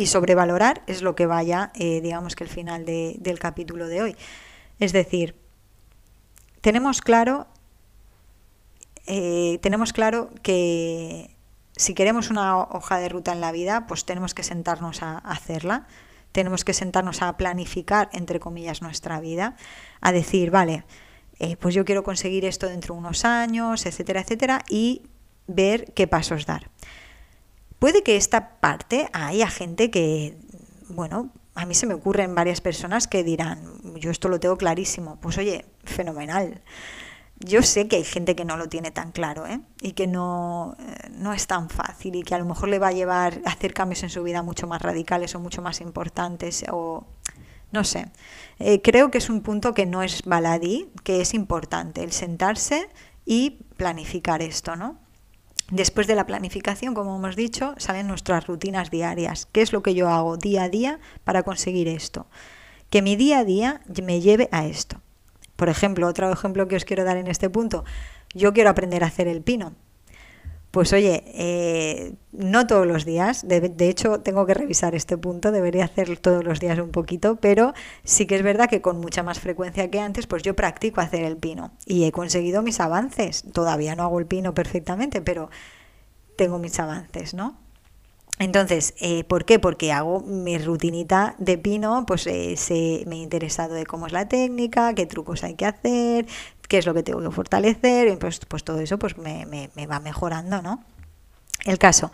y 0.01 0.07
sobrevalorar 0.07 0.81
es 0.87 1.03
lo 1.03 1.15
que 1.15 1.27
vaya, 1.27 1.71
eh, 1.75 2.01
digamos 2.01 2.35
que 2.35 2.43
el 2.43 2.49
final 2.49 2.85
del 2.85 3.39
capítulo 3.39 3.87
de 3.87 4.01
hoy. 4.01 4.15
Es 4.79 4.93
decir, 4.93 5.35
tenemos 6.61 7.01
claro, 7.01 7.47
eh, 9.05 9.59
tenemos 9.61 9.93
claro 9.93 10.31
que 10.41 11.35
si 11.75 11.93
queremos 11.93 12.31
una 12.31 12.57
hoja 12.57 12.97
de 12.97 13.09
ruta 13.09 13.31
en 13.31 13.41
la 13.41 13.51
vida, 13.51 13.85
pues 13.87 14.05
tenemos 14.05 14.33
que 14.33 14.41
sentarnos 14.41 15.03
a, 15.03 15.19
hacerla, 15.19 15.87
tenemos 16.31 16.65
que 16.65 16.73
sentarnos 16.73 17.21
a 17.21 17.37
planificar, 17.37 18.09
entre 18.11 18.39
comillas, 18.39 18.81
nuestra 18.81 19.19
vida, 19.19 19.55
a 20.01 20.11
decir, 20.11 20.49
vale, 20.49 20.83
eh, 21.37 21.57
pues 21.57 21.75
yo 21.75 21.85
quiero 21.85 22.03
conseguir 22.03 22.45
esto 22.45 22.67
dentro 22.67 22.95
de 22.95 22.99
unos 22.99 23.23
años, 23.23 23.85
etcétera, 23.85 24.21
etcétera, 24.21 24.63
y 24.67 25.03
ver 25.45 25.93
qué 25.93 26.07
pasos 26.07 26.47
dar. 26.47 26.71
Puede 27.81 28.03
que 28.03 28.15
esta 28.15 28.59
parte 28.59 29.09
haya 29.11 29.47
gente 29.47 29.89
que, 29.89 30.37
bueno, 30.89 31.31
a 31.55 31.65
mí 31.65 31.73
se 31.73 31.87
me 31.87 31.95
ocurren 31.95 32.35
varias 32.35 32.61
personas 32.61 33.07
que 33.07 33.23
dirán, 33.23 33.59
yo 33.95 34.11
esto 34.11 34.29
lo 34.29 34.39
tengo 34.39 34.55
clarísimo, 34.55 35.19
pues 35.19 35.39
oye, 35.39 35.65
fenomenal. 35.83 36.61
Yo 37.39 37.63
sé 37.63 37.87
que 37.87 37.95
hay 37.95 38.03
gente 38.03 38.35
que 38.35 38.45
no 38.45 38.55
lo 38.55 38.69
tiene 38.69 38.91
tan 38.91 39.11
claro 39.11 39.47
¿eh? 39.47 39.61
y 39.81 39.93
que 39.93 40.05
no, 40.05 40.77
eh, 40.77 41.09
no 41.13 41.33
es 41.33 41.47
tan 41.47 41.71
fácil 41.71 42.13
y 42.13 42.21
que 42.21 42.35
a 42.35 42.37
lo 42.37 42.45
mejor 42.45 42.69
le 42.69 42.77
va 42.77 42.89
a 42.89 42.91
llevar 42.91 43.41
a 43.45 43.49
hacer 43.49 43.73
cambios 43.73 44.03
en 44.03 44.11
su 44.11 44.21
vida 44.21 44.43
mucho 44.43 44.67
más 44.67 44.79
radicales 44.79 45.33
o 45.33 45.39
mucho 45.39 45.63
más 45.63 45.81
importantes 45.81 46.63
o 46.71 47.07
no 47.71 47.83
sé. 47.83 48.11
Eh, 48.59 48.83
creo 48.83 49.09
que 49.09 49.17
es 49.17 49.27
un 49.27 49.41
punto 49.41 49.73
que 49.73 49.87
no 49.87 50.03
es 50.03 50.21
baladí, 50.21 50.91
que 51.03 51.19
es 51.19 51.33
importante, 51.33 52.03
el 52.03 52.11
sentarse 52.11 52.89
y 53.25 53.57
planificar 53.75 54.43
esto, 54.43 54.75
¿no? 54.75 54.99
Después 55.71 56.05
de 56.05 56.15
la 56.15 56.25
planificación, 56.25 56.93
como 56.93 57.15
hemos 57.15 57.37
dicho, 57.37 57.75
salen 57.77 58.07
nuestras 58.07 58.45
rutinas 58.45 58.91
diarias. 58.91 59.47
¿Qué 59.53 59.61
es 59.61 59.71
lo 59.71 59.81
que 59.81 59.93
yo 59.93 60.09
hago 60.09 60.35
día 60.35 60.63
a 60.63 60.69
día 60.69 60.99
para 61.23 61.43
conseguir 61.43 61.87
esto? 61.87 62.27
Que 62.89 63.01
mi 63.01 63.15
día 63.15 63.39
a 63.39 63.45
día 63.45 63.81
me 64.03 64.19
lleve 64.19 64.49
a 64.51 64.65
esto. 64.65 65.01
Por 65.55 65.69
ejemplo, 65.69 66.07
otro 66.07 66.29
ejemplo 66.29 66.67
que 66.67 66.75
os 66.75 66.83
quiero 66.83 67.05
dar 67.05 67.15
en 67.15 67.27
este 67.27 67.49
punto. 67.49 67.85
Yo 68.33 68.51
quiero 68.51 68.69
aprender 68.69 69.01
a 69.05 69.07
hacer 69.07 69.29
el 69.29 69.41
pino. 69.41 69.73
Pues 70.71 70.93
oye, 70.93 71.23
eh, 71.27 72.13
no 72.31 72.65
todos 72.65 72.87
los 72.87 73.03
días, 73.03 73.45
de, 73.45 73.89
hecho 73.89 74.21
tengo 74.21 74.45
que 74.45 74.53
revisar 74.53 74.95
este 74.95 75.17
punto, 75.17 75.51
debería 75.51 75.83
hacer 75.83 76.17
todos 76.17 76.45
los 76.45 76.61
días 76.61 76.79
un 76.79 76.91
poquito, 76.91 77.35
pero 77.35 77.73
sí 78.05 78.25
que 78.25 78.35
es 78.35 78.41
verdad 78.41 78.69
que 78.69 78.81
con 78.81 79.01
mucha 79.01 79.21
más 79.21 79.41
frecuencia 79.41 79.91
que 79.91 79.99
antes, 79.99 80.27
pues 80.27 80.43
yo 80.43 80.55
practico 80.55 81.01
hacer 81.01 81.23
el 81.23 81.35
pino 81.35 81.71
y 81.85 82.05
he 82.05 82.13
conseguido 82.13 82.61
mis 82.61 82.79
avances. 82.79 83.43
Todavía 83.51 83.97
no 83.97 84.03
hago 84.03 84.19
el 84.19 84.27
pino 84.27 84.53
perfectamente, 84.53 85.21
pero 85.21 85.49
tengo 86.37 86.57
mis 86.57 86.79
avances, 86.79 87.33
¿no? 87.33 87.57
Entonces, 88.39 88.95
eh, 88.99 89.23
¿por 89.25 89.45
qué? 89.45 89.59
Porque 89.59 89.91
hago 89.91 90.21
mi 90.21 90.57
rutinita 90.57 91.35
de 91.37 91.59
pino, 91.59 92.05
pues 92.07 92.25
eh, 92.25 93.03
me 93.05 93.17
he 93.17 93.19
interesado 93.19 93.75
de 93.75 93.85
cómo 93.85 94.07
es 94.07 94.13
la 94.13 94.27
técnica, 94.27 94.95
qué 94.95 95.05
trucos 95.05 95.43
hay 95.43 95.53
que 95.53 95.67
hacer, 95.67 96.25
qué 96.71 96.77
es 96.77 96.85
lo 96.85 96.93
que 96.93 97.03
tengo 97.03 97.19
que 97.19 97.31
fortalecer, 97.31 98.07
y 98.07 98.15
pues, 98.15 98.39
pues 98.47 98.63
todo 98.63 98.79
eso 98.79 98.97
pues 98.97 99.17
me, 99.17 99.45
me, 99.45 99.87
va 99.87 99.99
mejorando, 99.99 100.61
¿no? 100.61 100.81
El 101.65 101.77
caso, 101.77 102.13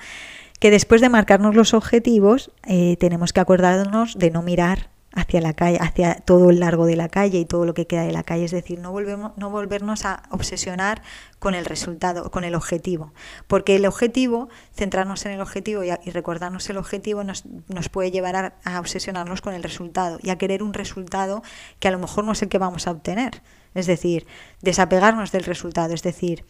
que 0.59 0.71
después 0.71 0.99
de 0.99 1.09
marcarnos 1.09 1.53
los 1.53 1.75
objetivos, 1.75 2.49
eh, 2.65 2.97
tenemos 2.99 3.33
que 3.33 3.39
acordarnos 3.39 4.17
de 4.17 4.31
no 4.31 4.41
mirar 4.41 4.89
hacia 5.17 5.41
la 5.41 5.53
calle, 5.53 5.77
hacia 5.81 6.15
todo 6.15 6.49
el 6.49 6.59
largo 6.59 6.85
de 6.85 6.95
la 6.95 7.09
calle 7.09 7.39
y 7.39 7.45
todo 7.45 7.65
lo 7.65 7.73
que 7.73 7.87
queda 7.87 8.03
de 8.03 8.11
la 8.11 8.23
calle, 8.23 8.45
es 8.45 8.51
decir, 8.51 8.79
no 8.79 8.91
volvemos, 8.91 9.31
no 9.37 9.49
volvernos 9.49 10.05
a 10.05 10.23
obsesionar 10.29 11.01
con 11.39 11.55
el 11.55 11.65
resultado, 11.65 12.31
con 12.31 12.43
el 12.43 12.55
objetivo, 12.55 13.13
porque 13.47 13.75
el 13.75 13.85
objetivo, 13.85 14.49
centrarnos 14.73 15.25
en 15.25 15.33
el 15.33 15.41
objetivo 15.41 15.83
y, 15.83 15.91
recordarnos 16.11 16.69
el 16.69 16.77
objetivo 16.77 17.23
nos, 17.23 17.45
nos 17.67 17.89
puede 17.89 18.11
llevar 18.11 18.35
a, 18.35 18.53
a, 18.63 18.79
obsesionarnos 18.79 19.41
con 19.41 19.53
el 19.53 19.63
resultado 19.63 20.19
y 20.21 20.29
a 20.29 20.37
querer 20.37 20.63
un 20.63 20.73
resultado 20.73 21.43
que 21.79 21.87
a 21.87 21.91
lo 21.91 21.99
mejor 21.99 22.23
no 22.23 22.31
es 22.31 22.41
el 22.41 22.49
que 22.49 22.57
vamos 22.57 22.87
a 22.87 22.91
obtener, 22.91 23.41
es 23.75 23.87
decir, 23.87 24.25
desapegarnos 24.61 25.31
del 25.31 25.43
resultado, 25.43 25.93
es 25.93 26.03
decir, 26.03 26.45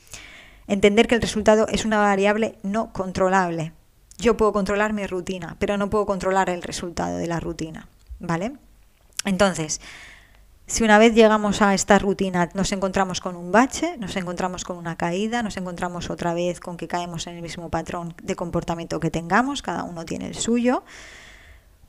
Entender 0.68 1.08
que 1.08 1.16
el 1.16 1.22
resultado 1.22 1.68
es 1.70 1.86
una 1.86 1.98
variable 1.98 2.58
no 2.62 2.92
controlable. 2.92 3.72
Yo 4.18 4.36
puedo 4.36 4.52
controlar 4.52 4.92
mi 4.92 5.08
rutina, 5.08 5.56
pero 5.60 5.78
no 5.78 5.90
puedo 5.90 6.06
controlar 6.06 6.50
el 6.50 6.62
resultado 6.62 7.18
de 7.18 7.28
la 7.28 7.40
rutina, 7.40 7.88
¿vale? 8.20 8.54
Entonces, 9.26 9.82
si 10.66 10.84
una 10.84 11.00
vez 11.00 11.16
llegamos 11.16 11.62
a 11.62 11.74
esta 11.74 11.98
rutina 11.98 12.50
nos 12.54 12.74
encontramos 12.74 13.22
con 13.22 13.38
un 13.38 13.54
bache, 13.54 13.98
nos 13.98 14.18
encontramos 14.18 14.66
con 14.66 14.78
una 14.78 14.98
caída, 14.98 15.42
nos 15.42 15.56
encontramos 15.56 16.10
otra 16.10 16.34
vez 16.34 16.60
con 16.60 16.76
que 16.76 16.90
caemos 16.90 17.26
en 17.28 17.36
el 17.36 17.42
mismo 17.42 17.70
patrón 17.70 18.14
de 18.22 18.36
comportamiento 18.36 19.00
que 19.00 19.10
tengamos, 19.10 19.62
cada 19.62 19.84
uno 19.84 20.04
tiene 20.04 20.28
el 20.28 20.36
suyo, 20.36 20.84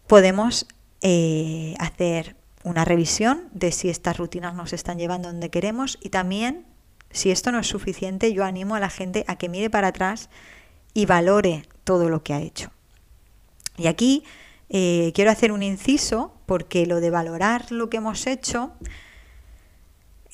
podemos 0.07 0.67
eh, 1.03 1.75
hacer 1.81 2.37
una 2.63 2.85
revisión 2.85 3.49
de 3.53 3.73
si 3.73 3.89
estas 3.89 4.17
rutinas 4.17 4.55
nos 4.55 4.73
están 4.73 4.99
llevando 4.99 5.29
donde 5.29 5.51
queremos 5.51 5.99
y 6.01 6.11
también, 6.11 6.65
si 7.11 7.33
esto 7.33 7.51
no 7.51 7.59
es 7.59 7.67
suficiente, 7.67 8.33
yo 8.33 8.45
animo 8.45 8.77
a 8.77 8.81
la 8.81 8.91
gente 8.91 9.25
a 9.27 9.37
que 9.37 9.49
mire 9.49 9.71
para 9.71 9.89
atrás 9.89 10.29
y 10.95 11.07
valore 11.07 11.65
todo 11.83 12.09
lo 12.09 12.23
que 12.23 12.35
ha 12.35 12.41
hecho. 12.41 12.71
Y 13.77 13.87
aquí 13.87 14.25
eh, 14.71 15.13
quiero 15.15 15.31
hacer 15.31 15.53
un 15.53 15.63
inciso 15.63 16.35
porque 16.47 16.87
lo 16.87 17.01
de 17.01 17.11
valorar 17.11 17.73
lo 17.73 17.91
que 17.91 17.99
hemos 17.99 18.27
hecho, 18.27 18.73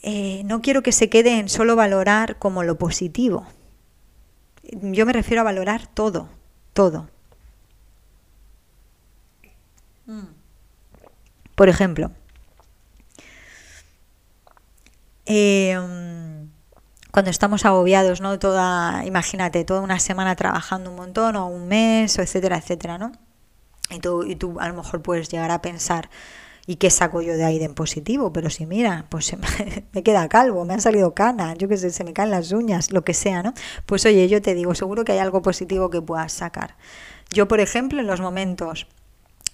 eh, 0.03 0.43
no 0.45 0.61
quiero 0.61 0.83
que 0.83 0.93
se 0.93 1.09
quede 1.09 1.39
en 1.39 1.49
solo 1.49 1.77
valorar 1.77 2.39
como 2.39 2.63
lo 2.63 2.77
positivo. 2.79 3.47
Yo 4.63 5.07
me 5.07 5.13
refiero 5.13 5.41
a 5.41 5.45
valorar 5.45 5.87
todo, 5.87 6.29
todo. 6.73 7.09
Mm. 10.07 10.27
Por 11.55 11.69
ejemplo, 11.69 12.11
em, 15.27 16.51
cuando 17.13 17.31
estamos 17.31 17.65
agobiados, 17.65 18.21
¿no? 18.21 18.39
Toda, 18.39 19.05
imagínate, 19.07 19.65
toda 19.65 19.81
una 19.81 20.01
semana 20.01 20.37
trabajando 20.37 20.91
un 20.91 20.97
montón 20.97 21.37
o 21.37 21.47
un 21.47 21.69
mes, 21.69 22.19
o 22.19 22.23
etcétera, 22.23 22.59
etcétera, 22.59 22.99
¿no? 22.99 23.13
Y 23.91 24.01
tú, 24.01 24.25
y 24.25 24.37
tú 24.37 24.59
a 24.61 24.69
lo 24.69 24.75
mejor 24.75 25.03
puedes 25.03 25.29
llegar 25.29 25.51
a 25.51 25.61
pensar, 25.63 26.11
¿y 26.67 26.77
qué 26.77 26.91
saco 26.91 27.21
yo 27.23 27.37
de 27.37 27.45
ahí 27.45 27.59
de 27.59 27.67
en 27.67 27.75
positivo? 27.75 28.33
Pero 28.33 28.51
si 28.51 28.67
mira, 28.67 29.07
pues 29.09 29.37
me, 29.93 30.03
queda 30.03 30.29
calvo, 30.29 30.65
me 30.65 30.75
han 30.75 30.81
salido 30.81 31.15
canas, 31.15 31.59
yo 31.59 31.69
qué 31.69 31.77
sé, 31.77 31.91
se 31.91 32.05
me 32.05 32.13
caen 32.13 32.31
las 32.31 32.53
uñas, 32.53 32.93
lo 32.93 33.05
que 33.05 33.15
sea, 33.15 33.43
¿no? 33.43 33.55
Pues 33.87 34.05
oye, 34.07 34.29
yo 34.29 34.41
te 34.43 34.55
digo, 34.55 34.75
seguro 34.75 35.05
que 35.05 35.13
hay 35.13 35.19
algo 35.19 35.43
positivo 35.43 35.91
que 35.91 36.01
puedas 36.01 36.33
sacar. 36.33 36.77
Yo, 37.31 37.49
por 37.49 37.61
ejemplo, 37.61 38.01
en 38.01 38.07
los 38.07 38.21
momentos 38.21 38.87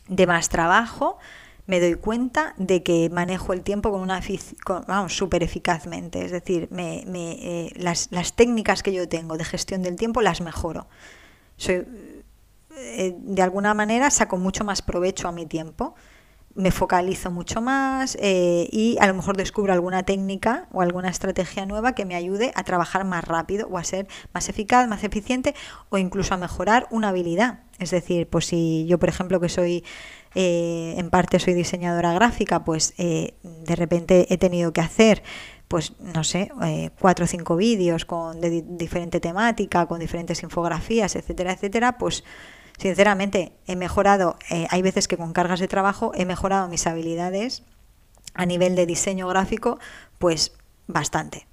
de 0.08 0.26
más 0.26 0.48
trabajo, 0.48 1.18
me 1.66 1.80
doy 1.80 1.94
cuenta 1.94 2.54
de 2.56 2.82
que 2.82 3.08
manejo 3.10 3.52
el 3.52 3.62
tiempo 3.62 3.92
con 3.92 4.00
una 4.00 4.20
vamos, 4.88 5.16
súper 5.16 5.42
eficazmente. 5.42 6.24
Es 6.24 6.32
decir, 6.32 6.68
me, 6.70 7.04
me, 7.06 7.32
eh, 7.32 7.72
las, 7.76 8.08
las, 8.10 8.34
técnicas 8.34 8.82
que 8.82 8.92
yo 8.92 9.08
tengo 9.08 9.36
de 9.36 9.44
gestión 9.44 9.82
del 9.82 9.96
tiempo 9.96 10.20
las 10.20 10.40
mejoro. 10.40 10.88
Soy, 11.56 11.86
eh, 12.80 13.14
de 13.16 13.42
alguna 13.42 13.74
manera 13.74 14.10
saco 14.10 14.36
mucho 14.36 14.64
más 14.64 14.82
provecho 14.82 15.28
a 15.28 15.32
mi 15.32 15.46
tiempo 15.46 15.94
me 16.54 16.70
focalizo 16.72 17.30
mucho 17.30 17.60
más 17.60 18.18
eh, 18.20 18.68
y 18.72 18.96
a 19.00 19.06
lo 19.06 19.14
mejor 19.14 19.36
descubro 19.36 19.72
alguna 19.72 20.02
técnica 20.02 20.66
o 20.72 20.82
alguna 20.82 21.08
estrategia 21.08 21.64
nueva 21.64 21.94
que 21.94 22.04
me 22.04 22.16
ayude 22.16 22.50
a 22.54 22.64
trabajar 22.64 23.04
más 23.04 23.24
rápido 23.24 23.68
o 23.68 23.78
a 23.78 23.84
ser 23.84 24.08
más 24.34 24.48
eficaz, 24.48 24.88
más 24.88 25.04
eficiente 25.04 25.54
o 25.90 25.98
incluso 25.98 26.34
a 26.34 26.36
mejorar 26.36 26.88
una 26.90 27.10
habilidad. 27.10 27.60
Es 27.78 27.90
decir, 27.90 28.28
pues 28.28 28.46
si 28.46 28.84
yo, 28.86 28.98
por 28.98 29.08
ejemplo, 29.08 29.40
que 29.40 29.48
soy 29.48 29.84
eh, 30.34 30.94
en 30.96 31.10
parte 31.10 31.38
soy 31.38 31.54
diseñadora 31.54 32.12
gráfica, 32.12 32.64
pues 32.64 32.94
eh, 32.98 33.34
de 33.42 33.76
repente 33.76 34.26
he 34.32 34.38
tenido 34.38 34.72
que 34.72 34.80
hacer 34.80 35.22
pues 35.68 35.92
no 36.00 36.24
sé, 36.24 36.50
cuatro 36.98 37.26
o 37.26 37.28
cinco 37.28 37.54
vídeos 37.54 38.04
con 38.04 38.40
de 38.40 38.64
diferente 38.66 39.20
temática, 39.20 39.86
con 39.86 40.00
diferentes 40.00 40.42
infografías, 40.42 41.14
etcétera, 41.14 41.52
etcétera, 41.52 41.96
pues 41.96 42.24
sinceramente 42.80 43.52
he 43.66 43.76
mejorado, 43.76 44.36
eh, 44.48 44.66
hay 44.70 44.80
veces 44.80 45.06
que 45.06 45.18
con 45.18 45.32
cargas 45.32 45.60
de 45.60 45.68
trabajo 45.68 46.12
he 46.14 46.24
mejorado 46.24 46.66
mis 46.68 46.86
habilidades 46.86 47.62
a 48.34 48.46
nivel 48.46 48.74
de 48.74 48.86
diseño 48.86 49.28
gráfico, 49.28 49.78
pues 50.18 50.52
bastante. 50.86 51.46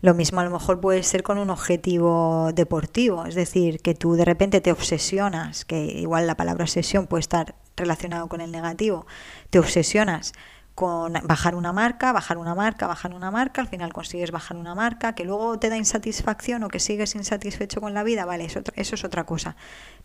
Lo 0.00 0.14
mismo 0.14 0.40
a 0.40 0.44
lo 0.44 0.50
mejor 0.50 0.80
puede 0.80 1.02
ser 1.02 1.22
con 1.22 1.38
un 1.38 1.50
objetivo 1.50 2.50
deportivo, 2.54 3.26
es 3.26 3.34
decir, 3.34 3.80
que 3.80 3.94
tú 3.94 4.14
de 4.14 4.24
repente 4.24 4.60
te 4.60 4.72
obsesionas, 4.72 5.64
que 5.64 5.84
igual 5.84 6.26
la 6.26 6.36
palabra 6.36 6.64
obsesión 6.64 7.06
puede 7.06 7.20
estar 7.20 7.54
relacionado 7.76 8.28
con 8.28 8.40
el 8.40 8.50
negativo, 8.50 9.06
te 9.50 9.58
obsesionas 9.58 10.32
con 10.78 11.12
bajar 11.24 11.56
una 11.56 11.72
marca, 11.72 12.12
bajar 12.12 12.38
una 12.38 12.54
marca, 12.54 12.86
bajar 12.86 13.12
una 13.12 13.32
marca, 13.32 13.60
al 13.60 13.66
final 13.66 13.92
consigues 13.92 14.30
bajar 14.30 14.56
una 14.56 14.76
marca, 14.76 15.16
que 15.16 15.24
luego 15.24 15.58
te 15.58 15.70
da 15.70 15.76
insatisfacción 15.76 16.62
o 16.62 16.68
que 16.68 16.78
sigues 16.78 17.16
insatisfecho 17.16 17.80
con 17.80 17.94
la 17.94 18.04
vida, 18.04 18.24
vale, 18.24 18.44
eso, 18.44 18.60
eso 18.76 18.94
es 18.94 19.02
otra 19.02 19.24
cosa. 19.26 19.56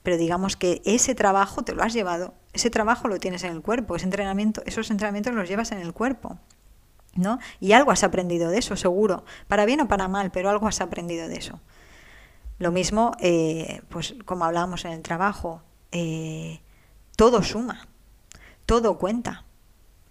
Pero 0.01 0.17
digamos 0.17 0.57
que 0.57 0.81
ese 0.83 1.13
trabajo 1.13 1.61
te 1.61 1.75
lo 1.75 1.83
has 1.83 1.93
llevado, 1.93 2.33
ese 2.53 2.71
trabajo 2.71 3.07
lo 3.07 3.19
tienes 3.19 3.43
en 3.43 3.51
el 3.51 3.61
cuerpo, 3.61 3.95
ese 3.95 4.05
entrenamiento, 4.05 4.63
esos 4.65 4.89
entrenamientos 4.89 5.35
los 5.35 5.47
llevas 5.47 5.71
en 5.73 5.77
el 5.77 5.93
cuerpo. 5.93 6.39
¿no? 7.13 7.37
Y 7.59 7.73
algo 7.73 7.91
has 7.91 8.03
aprendido 8.03 8.49
de 8.49 8.57
eso, 8.57 8.75
seguro, 8.75 9.25
para 9.47 9.65
bien 9.65 9.79
o 9.81 9.87
para 9.87 10.07
mal, 10.07 10.31
pero 10.31 10.49
algo 10.49 10.67
has 10.67 10.81
aprendido 10.81 11.27
de 11.27 11.35
eso. 11.35 11.59
Lo 12.57 12.71
mismo, 12.71 13.11
eh, 13.19 13.83
pues 13.89 14.15
como 14.25 14.45
hablábamos 14.45 14.85
en 14.85 14.93
el 14.93 15.03
trabajo, 15.03 15.61
eh, 15.91 16.61
todo 17.15 17.43
suma, 17.43 17.87
todo 18.65 18.97
cuenta. 18.97 19.45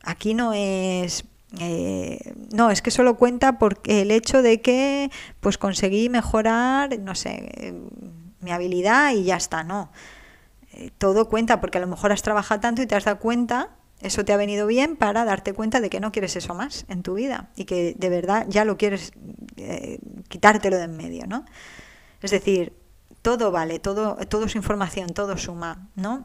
Aquí 0.03 0.35
no 0.35 0.53
es 0.53 1.25
eh, 1.59 2.35
no, 2.53 2.71
es 2.71 2.81
que 2.81 2.91
solo 2.91 3.17
cuenta 3.17 3.59
porque 3.59 4.03
el 4.03 4.11
hecho 4.11 4.43
de 4.43 4.61
que 4.61 5.11
pues 5.41 5.59
conseguí 5.59 6.09
mejorar, 6.09 6.99
no 6.99 7.15
sé, 7.15 7.75
mi 8.41 8.51
habilidad 8.51 9.13
y 9.13 9.25
ya 9.25 9.37
está, 9.37 9.63
no. 9.63 9.91
Eh, 10.73 10.91
todo 10.97 11.29
cuenta 11.29 11.61
porque 11.61 11.79
a 11.79 11.81
lo 11.81 11.87
mejor 11.87 12.13
has 12.13 12.23
trabajado 12.23 12.61
tanto 12.61 12.83
y 12.83 12.87
te 12.87 12.95
has 12.95 13.05
dado 13.05 13.19
cuenta, 13.19 13.71
eso 14.01 14.25
te 14.25 14.33
ha 14.33 14.37
venido 14.37 14.67
bien 14.67 14.97
para 14.97 15.25
darte 15.25 15.53
cuenta 15.53 15.81
de 15.81 15.91
que 15.91 16.01
no 16.01 16.11
quieres 16.11 16.37
eso 16.37 16.55
más 16.55 16.87
en 16.89 17.03
tu 17.03 17.15
vida 17.15 17.51
y 17.55 17.67
que 17.67 17.95
de 17.97 18.09
verdad 18.09 18.47
ya 18.49 18.65
lo 18.65 18.79
quieres 18.79 19.13
eh, 19.57 19.99
quitártelo 20.29 20.79
de 20.79 20.85
en 20.85 20.97
medio, 20.97 21.27
¿no? 21.27 21.45
Es 22.23 22.31
decir, 22.31 22.73
todo 23.21 23.53
vale, 23.53 23.79
todo, 23.79 24.17
todo 24.29 24.47
es 24.47 24.57
información, 24.57 25.11
todo 25.11 25.37
suma, 25.37 25.89
¿no? 25.95 26.25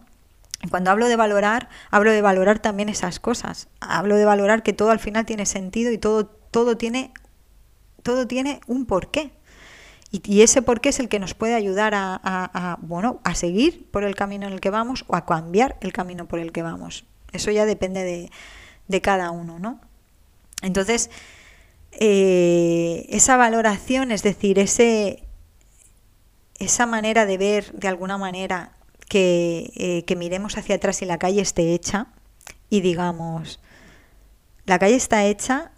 Cuando 0.69 0.91
hablo 0.91 1.07
de 1.07 1.15
valorar, 1.15 1.69
hablo 1.91 2.11
de 2.11 2.21
valorar 2.21 2.59
también 2.59 2.89
esas 2.89 3.19
cosas. 3.19 3.67
Hablo 3.79 4.15
de 4.15 4.25
valorar 4.25 4.63
que 4.63 4.73
todo 4.73 4.89
al 4.89 4.99
final 4.99 5.25
tiene 5.25 5.45
sentido 5.45 5.91
y 5.91 5.97
todo, 5.97 6.25
todo, 6.25 6.77
tiene, 6.77 7.11
todo 8.03 8.27
tiene 8.27 8.59
un 8.67 8.85
porqué. 8.85 9.31
Y, 10.09 10.41
ese 10.41 10.61
porqué 10.61 10.89
es 10.89 10.99
el 10.99 11.09
que 11.09 11.19
nos 11.19 11.33
puede 11.33 11.53
ayudar 11.53 11.93
a, 11.95 12.77
bueno, 12.81 13.19
a 13.23 13.35
seguir 13.35 13.89
por 13.91 14.03
el 14.03 14.15
camino 14.15 14.47
en 14.47 14.53
el 14.53 14.61
que 14.61 14.69
vamos 14.69 15.03
o 15.07 15.15
a 15.15 15.25
cambiar 15.25 15.77
el 15.81 15.93
camino 15.93 16.27
por 16.27 16.39
el 16.39 16.51
que 16.51 16.63
vamos. 16.63 17.05
Eso 17.33 17.51
ya 17.51 17.65
depende 17.65 18.03
de, 18.03 18.31
de 18.87 19.01
cada 19.01 19.31
uno, 19.31 19.59
¿no? 19.59 19.81
Entonces, 20.61 21.09
eh, 21.91 23.05
esa 23.09 23.37
valoración, 23.37 24.11
es 24.11 24.23
decir, 24.23 24.59
ese, 24.59 25.23
esa 26.57 26.85
manera 26.85 27.25
de 27.25 27.37
ver 27.37 27.71
de 27.73 27.87
alguna 27.89 28.17
manera 28.17 28.76
eh, 29.09 30.03
que, 30.05 30.15
miremos 30.15 30.57
hacia 30.57 30.75
atrás 30.75 31.01
y 31.01 31.05
la 31.05 31.17
calle 31.17 31.41
esté 31.41 31.73
hecha 31.73 32.07
y 32.69 32.81
digamos, 32.81 33.59
la 34.65 34.79
calle 34.79 34.95
está 34.95 35.25
hecha 35.25 35.71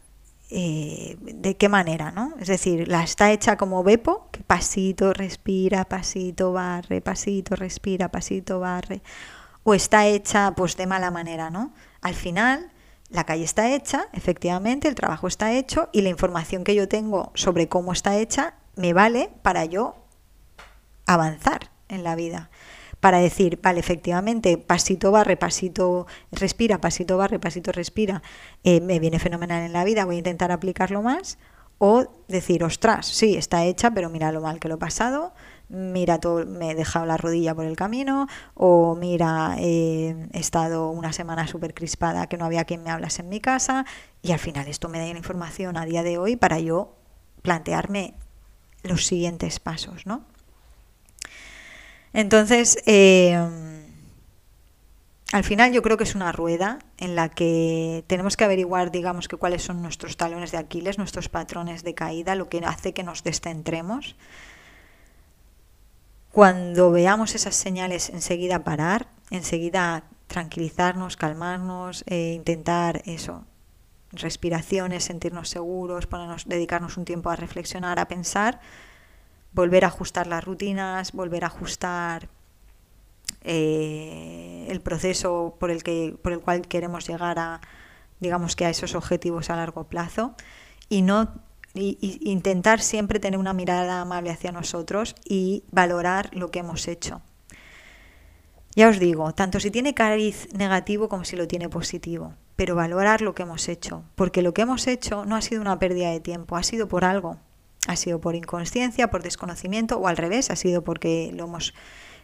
eh, 0.50 1.15
de 1.22 1.56
qué 1.56 1.70
manera, 1.70 2.12
¿no? 2.12 2.34
Es 2.39 2.48
decir, 2.48 2.88
la 2.88 3.04
está 3.04 3.32
hecha 3.32 3.56
como 3.56 3.84
Bepo, 3.84 4.30
que 4.32 4.42
pasito, 4.42 5.13
respira, 5.13 5.86
pasito, 5.86 6.54
barre, 6.54 7.02
pasito, 7.02 7.56
respira, 7.56 8.10
pasito, 8.10 8.60
barre, 8.60 9.04
o 9.63 9.76
está 9.76 10.08
hecha 10.08 10.54
pues 10.56 10.76
de 10.76 10.88
mala 10.88 11.12
manera, 11.12 11.52
¿no? 11.52 11.72
Al 12.02 12.15
final, 12.15 12.72
la 13.10 13.26
calle 13.26 13.44
está 13.44 13.76
hecha, 13.76 14.08
efectivamente, 14.13 14.88
el 14.88 14.96
trabajo 14.96 15.28
está 15.28 15.54
hecho 15.54 15.89
y 15.92 16.02
la 16.02 16.10
información 16.10 16.63
que 16.63 16.74
yo 16.74 16.88
tengo 16.88 17.32
sobre 17.36 17.68
cómo 17.68 17.94
está 17.94 18.18
hecha 18.18 18.56
me 18.76 18.94
vale 18.94 19.30
para 19.44 19.65
yo 19.65 19.96
avanzar 21.06 21.70
en 21.89 22.04
la 22.04 22.15
vida 22.15 22.48
para 22.99 23.19
decir, 23.19 23.59
vale, 23.62 23.79
efectivamente, 23.79 24.57
pasito 24.57 25.12
barre, 25.12 25.38
pasito 25.38 26.07
respira, 26.31 26.81
pasito 26.81 27.17
barre, 27.17 27.39
pasito 27.39 27.71
respira, 27.71 28.21
eh, 28.63 28.81
me 28.81 28.99
viene 28.99 29.19
fenomenal 29.19 29.63
en 29.63 29.73
la 29.73 29.83
vida, 29.83 30.05
voy 30.05 30.15
a 30.15 30.19
intentar 30.19 30.51
aplicarlo 30.51 31.01
más, 31.01 31.38
o 31.77 32.07
decir, 32.27 32.63
ostras, 32.63 33.07
sí, 33.07 33.38
está 33.38 33.63
hecha, 33.63 33.91
pero 33.91 34.09
mira 34.09 34.33
lo 34.33 34.41
mal 34.41 34.59
que 34.59 34.67
lo 34.67 34.75
he 34.75 34.77
pasado, 34.77 35.33
mira, 35.69 36.19
todo, 36.19 36.45
me 36.45 36.71
he 36.71 36.75
dejado 36.75 37.05
la 37.05 37.15
rodilla 37.15 37.55
por 37.55 37.65
el 37.65 37.77
camino, 37.77 38.27
o 38.53 38.95
mira, 38.95 39.55
eh, 39.59 40.27
he 40.33 40.39
estado 40.39 40.89
una 40.89 41.13
semana 41.13 41.47
súper 41.47 41.73
crispada 41.73 42.27
que 42.27 42.38
no 42.38 42.43
había 42.43 42.65
quien 42.65 42.83
me 42.83 42.89
hablase 42.89 43.21
en 43.21 43.29
mi 43.29 43.39
casa, 43.39 43.85
y 44.21 44.33
al 44.33 44.39
final 44.39 44.67
esto 44.67 44.89
me 44.89 44.99
da 44.99 45.05
la 45.05 45.17
información 45.17 45.77
a 45.77 45.85
día 45.85 46.03
de 46.03 46.17
hoy 46.17 46.35
para 46.35 46.59
yo 46.59 46.95
plantearme 47.43 48.13
los 48.83 49.05
siguientes 49.05 49.62
pasos, 49.62 50.05
¿no? 50.05 50.25
Entonces, 52.13 52.78
eh, 52.86 53.38
al 55.32 55.43
final 55.43 55.72
yo 55.72 55.84
creo 55.84 55.95
que 55.95 56.06
es 56.06 56.15
una 56.15 56.32
rueda 56.32 56.80
en 56.98 57.15
la 57.15 57.30
que 57.30 58.04
tenemos 58.08 58.36
que 58.36 58.45
averiguar, 58.45 58.89
digamos, 58.89 59.28
que 59.28 59.38
cuáles 59.38 59.62
son 59.62 59.82
nuestros 59.82 60.17
talones 60.17 60.52
de 60.52 60.58
Aquiles, 60.58 60.98
nuestros 60.98 61.30
patrones 61.30 61.84
de 61.84 61.93
caída, 61.93 62.36
lo 62.36 62.50
que 62.50 62.62
hace 62.65 62.93
que 62.93 63.04
nos 63.04 63.24
descentremos. 63.24 64.15
Cuando 66.32 66.91
veamos 66.91 67.36
esas 67.36 67.56
señales, 67.56 68.10
enseguida 68.10 68.63
parar, 68.63 69.08
enseguida 69.30 70.04
tranquilizarnos, 70.26 71.15
calmarnos, 71.17 72.04
eh, 72.08 72.34
intentar 72.36 73.02
eso, 73.06 73.45
respiraciones, 74.12 75.04
sentirnos 75.04 75.50
seguros, 75.50 76.08
ponernos, 76.08 76.48
dedicarnos 76.48 76.98
un 76.98 77.06
tiempo 77.06 77.30
a 77.30 77.36
reflexionar, 77.36 78.00
a 78.00 78.08
pensar, 78.08 78.60
volver 79.53 79.85
a 79.85 79.88
ajustar 79.88 80.27
las 80.27 80.43
rutinas, 80.43 81.12
volver 81.12 81.43
a 81.43 81.47
ajustar 81.47 82.29
eh, 83.43 84.67
el 84.69 84.81
proceso 84.81 85.55
por 85.59 85.71
el, 85.71 85.83
que, 85.83 86.15
por 86.21 86.33
el 86.33 86.39
cual 86.39 86.67
queremos 86.67 87.07
llegar 87.07 87.39
a, 87.39 87.62
digamos 88.19 88.55
que 88.55 88.65
a 88.65 88.69
esos 88.69 88.95
objetivos 88.95 89.49
a 89.49 89.55
largo 89.55 89.85
plazo 89.85 90.35
y 90.89 91.01
no 91.01 91.29
intentar 91.73 92.81
siempre 92.81 93.19
tener 93.19 93.39
una 93.39 93.53
mirada 93.53 94.01
amable 94.01 94.31
hacia 94.31 94.51
nosotros 94.51 95.15
y 95.23 95.63
valorar 95.71 96.29
lo 96.33 96.49
que 96.49 96.59
hemos 96.59 96.88
hecho. 96.88 97.21
Ya 98.75 98.89
os 98.89 98.99
digo, 98.99 99.33
tanto 99.33 99.59
si 99.59 99.71
tiene 99.71 99.93
cariz 99.93 100.47
negativo 100.53 101.09
como 101.09 101.25
si 101.25 101.35
lo 101.35 101.47
tiene 101.47 101.69
positivo, 101.69 102.33
pero 102.55 102.75
valorar 102.75 103.21
lo 103.21 103.35
que 103.35 103.43
hemos 103.43 103.67
hecho, 103.69 104.03
porque 104.15 104.41
lo 104.41 104.53
que 104.53 104.63
hemos 104.63 104.88
hecho 104.88 105.25
no 105.25 105.35
ha 105.35 105.41
sido 105.41 105.62
una 105.62 105.79
pérdida 105.79 106.12
de 106.12 106.19
tiempo, 106.19 106.55
ha 106.55 106.63
sido 106.63 106.88
por 106.88 107.05
algo, 107.05 107.38
ha 107.89 107.95
sido 107.95 108.21
por 108.21 108.36
inconsciencia, 108.36 109.10
por 109.10 109.23
desconocimiento 109.23 109.97
o 109.97 110.08
al 110.08 110.15
revés, 110.15 110.52
ha 110.52 110.56
sido 110.56 110.84
porque 110.84 111.32
lo 111.34 111.45
hemos 111.45 111.73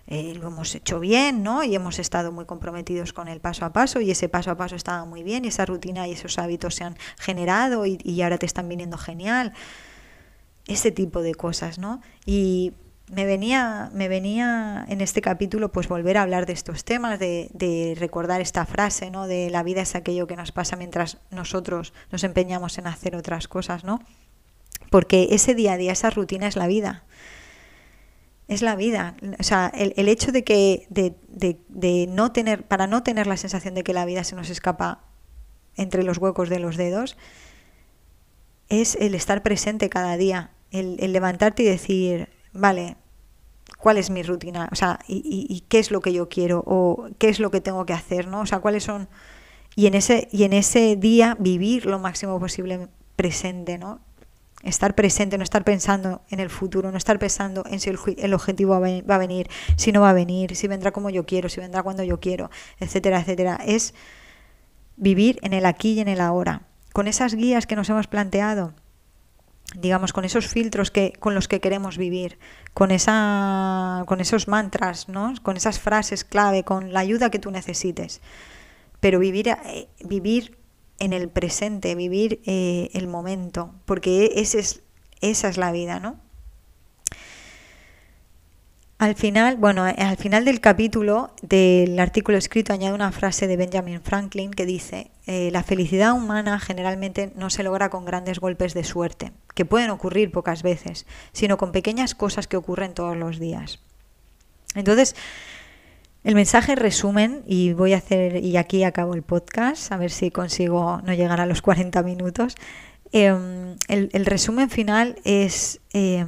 eh, 0.06 0.36
lo 0.36 0.50
hemos 0.50 0.76
hecho 0.76 1.00
bien, 1.00 1.42
¿no? 1.42 1.64
Y 1.64 1.74
hemos 1.74 1.98
estado 1.98 2.32
muy 2.32 2.46
comprometidos 2.46 3.12
con 3.12 3.28
el 3.28 3.40
paso 3.40 3.66
a 3.66 3.74
paso 3.74 4.00
y 4.00 4.12
ese 4.12 4.30
paso 4.30 4.52
a 4.52 4.58
paso 4.58 4.76
estaba 4.76 5.06
muy 5.06 5.24
bien 5.24 5.44
y 5.44 5.48
esa 5.48 5.66
rutina 5.66 6.08
y 6.08 6.12
esos 6.12 6.38
hábitos 6.38 6.76
se 6.76 6.84
han 6.84 6.96
generado 7.18 7.88
y, 7.88 7.98
y 8.04 8.22
ahora 8.22 8.38
te 8.38 8.46
están 8.46 8.70
viniendo 8.70 9.00
genial. 9.00 9.54
Ese 10.68 10.92
tipo 10.92 11.24
de 11.24 11.34
cosas, 11.34 11.80
¿no? 11.80 12.02
Y 12.28 12.74
me 13.12 13.26
venía, 13.26 13.90
me 13.94 14.08
venía 14.08 14.86
en 14.88 15.02
este 15.02 15.22
capítulo 15.22 15.72
pues 15.72 15.88
volver 15.88 16.18
a 16.18 16.22
hablar 16.22 16.46
de 16.46 16.54
estos 16.54 16.84
temas, 16.84 17.18
de, 17.18 17.50
de, 17.54 17.96
recordar 17.98 18.40
esta 18.40 18.68
frase, 18.68 19.10
¿no? 19.10 19.26
De 19.26 19.50
la 19.50 19.64
vida 19.64 19.82
es 19.82 19.96
aquello 19.96 20.28
que 20.28 20.36
nos 20.36 20.52
pasa 20.52 20.76
mientras 20.76 21.18
nosotros 21.32 21.94
nos 22.12 22.24
empeñamos 22.24 22.78
en 22.78 22.86
hacer 22.86 23.16
otras 23.16 23.48
cosas, 23.48 23.84
¿no? 23.84 24.02
Porque 24.90 25.30
ese 25.32 25.56
día 25.56 25.74
a 25.74 25.78
día, 25.78 25.92
esa 25.92 26.10
rutina 26.10 26.48
es 26.48 26.56
la 26.56 26.68
vida 26.68 27.04
es 28.48 28.62
la 28.62 28.76
vida. 28.76 29.16
O 29.40 29.44
sea, 29.44 29.72
el, 29.74 29.94
el 29.98 30.08
hecho 30.08 30.32
de 30.32 30.44
que 30.44 30.86
de, 30.90 31.16
de, 31.28 31.60
de, 31.70 32.08
no 32.08 32.32
tener, 32.32 32.64
para 32.64 32.88
no 32.88 33.04
tener 33.04 33.28
la 33.28 33.38
sensación 33.38 33.74
de 33.74 33.84
que 33.84 33.94
la 33.94 34.06
vida 34.06 34.24
se 34.24 34.36
nos 34.36 34.50
escapa 34.50 35.04
entre 35.76 36.04
los 36.04 36.18
huecos 36.18 36.50
de 36.50 36.60
los 36.60 36.78
dedos, 36.78 37.18
es 38.70 38.96
el 38.96 39.16
estar 39.16 39.44
presente 39.44 39.90
cada 39.90 40.18
día, 40.18 40.52
el, 40.72 40.98
levantarte 41.12 41.64
y 41.64 41.66
decir, 41.66 42.30
vale, 42.54 42.98
¿cuál 43.78 43.98
es 43.98 44.10
mi 44.10 44.24
rutina? 44.24 44.70
O 44.72 44.76
sea, 44.76 45.00
y, 45.08 45.18
y, 45.18 45.54
y, 45.54 45.62
qué 45.62 45.80
es 45.80 45.92
lo 45.92 46.02
que 46.02 46.14
yo 46.14 46.30
quiero 46.30 46.64
o 46.66 47.08
qué 47.18 47.30
es 47.30 47.40
lo 47.40 47.52
que 47.52 47.62
tengo 47.62 47.86
que 47.86 47.94
hacer, 47.94 48.28
¿no? 48.28 48.42
O 48.42 48.46
sea, 48.46 48.60
cuáles 48.60 48.84
son 48.84 49.10
y 49.76 49.88
en 49.88 49.96
ese 49.96 50.30
y 50.32 50.44
en 50.44 50.54
ese 50.54 50.96
día 50.96 51.36
vivir 51.40 51.86
lo 51.86 52.00
máximo 52.00 52.40
posible 52.40 52.88
presente, 53.16 53.78
¿no? 53.78 54.00
Estar 54.66 54.96
presente, 54.96 55.38
no 55.38 55.44
estar 55.44 55.64
pensando 55.64 56.22
en 56.30 56.40
el 56.40 56.50
futuro, 56.50 56.92
no 56.92 56.98
estar 56.98 57.20
pensando 57.20 57.64
en 57.70 57.80
si 57.80 57.90
el, 57.90 58.34
objetivo 58.34 58.80
va 58.80 59.16
a 59.16 59.18
venir, 59.18 59.48
si 59.78 59.92
no 59.92 60.02
va 60.02 60.10
a 60.10 60.14
venir, 60.14 60.56
si 60.56 60.68
vendrá 60.68 60.92
como 60.92 61.10
yo 61.10 61.26
quiero, 61.26 61.50
si 61.50 61.62
vendrá 61.62 61.84
cuando 61.84 62.04
yo 62.04 62.20
quiero, 62.20 62.50
etcétera, 62.80 63.20
etcétera. 63.20 63.60
Es 63.66 63.94
vivir 64.98 65.40
en 65.44 65.54
el 65.54 65.66
aquí 65.66 65.94
y 65.94 66.00
en 66.00 66.08
el 66.08 66.20
ahora, 66.20 66.64
con 66.94 67.08
esas 67.08 67.36
guías 67.36 67.68
que 67.68 67.76
nos 67.76 67.90
hemos 67.90 68.08
planteado, 68.08 68.74
digamos, 69.76 70.14
con 70.14 70.26
esos 70.26 70.48
filtros 70.48 70.92
que, 70.92 71.14
con 71.20 71.36
los 71.36 71.48
que 71.48 71.60
queremos 71.60 71.98
vivir, 71.98 72.40
con, 72.74 72.92
esa, 72.92 74.04
con 74.08 74.20
esos 74.20 74.48
mantras, 74.48 75.10
¿no? 75.10 75.34
con 75.44 75.58
esas 75.58 75.80
frases 75.80 76.24
clave, 76.24 76.64
con 76.64 76.94
la 76.94 77.02
ayuda 77.02 77.30
que 77.30 77.40
tú 77.40 77.52
necesites. 77.52 78.22
Pero 79.00 79.20
vivir, 79.20 79.50
eh, 79.50 79.88
vivir 80.04 80.58
en 81.00 81.14
el 81.14 81.30
presente, 81.30 81.96
vivir 81.96 82.42
eh, 82.46 82.90
el 82.94 83.08
momento, 83.08 83.74
porque 83.86 84.32
es, 84.36 84.82
esa 85.22 85.50
es 85.50 85.58
la 85.58 85.72
vida, 85.72 86.00
¿no? 86.00 86.20
Al 88.98 89.16
final, 89.16 89.58
bueno, 89.58 89.84
al 89.84 90.16
final 90.16 90.46
del 90.46 90.62
capítulo 90.62 91.32
del 91.42 92.00
artículo 92.00 92.38
escrito 92.38 92.72
añade 92.72 92.96
una 92.96 93.12
frase 93.12 93.46
de 93.46 93.58
Benjamin 93.58 94.02
Franklin 94.02 94.52
que 94.52 94.66
dice, 94.66 95.12
eh, 95.28 95.50
la 95.52 95.64
felicidad 95.64 96.14
humana 96.14 96.62
generalmente 96.62 97.34
no 97.36 97.50
se 97.50 97.64
logra 97.64 97.90
con 97.90 98.06
grandes 98.06 98.40
golpes 98.40 98.74
de 98.74 98.86
suerte, 98.86 99.34
que 99.54 99.66
pueden 99.66 99.90
ocurrir 99.90 100.32
pocas 100.32 100.64
veces, 100.64 101.06
sino 101.34 101.58
con 101.58 101.74
pequeñas 101.74 102.16
cosas 102.16 102.48
que 102.48 102.56
ocurren 102.56 102.94
todos 102.94 103.18
los 103.18 103.38
días. 103.38 103.80
Entonces, 104.76 105.18
el 106.26 106.34
mensaje 106.34 106.74
resumen, 106.74 107.44
y 107.46 107.74
voy 107.74 107.94
a 107.94 107.98
hacer, 107.98 108.44
y 108.44 108.58
aquí 108.58 108.84
acabo 108.84 109.14
el 109.14 109.22
podcast, 109.22 109.92
a 109.92 109.98
ver 109.98 110.10
si 110.10 110.32
consigo 110.32 111.00
no 111.04 111.14
llegar 111.14 111.40
a 111.40 111.46
los 111.46 111.62
40 111.62 112.02
minutos. 112.02 112.56
El, 113.12 113.78
el, 113.88 114.26
resumen 114.26 114.72
final 114.72 115.18
es, 115.24 115.82
eh, 115.94 116.26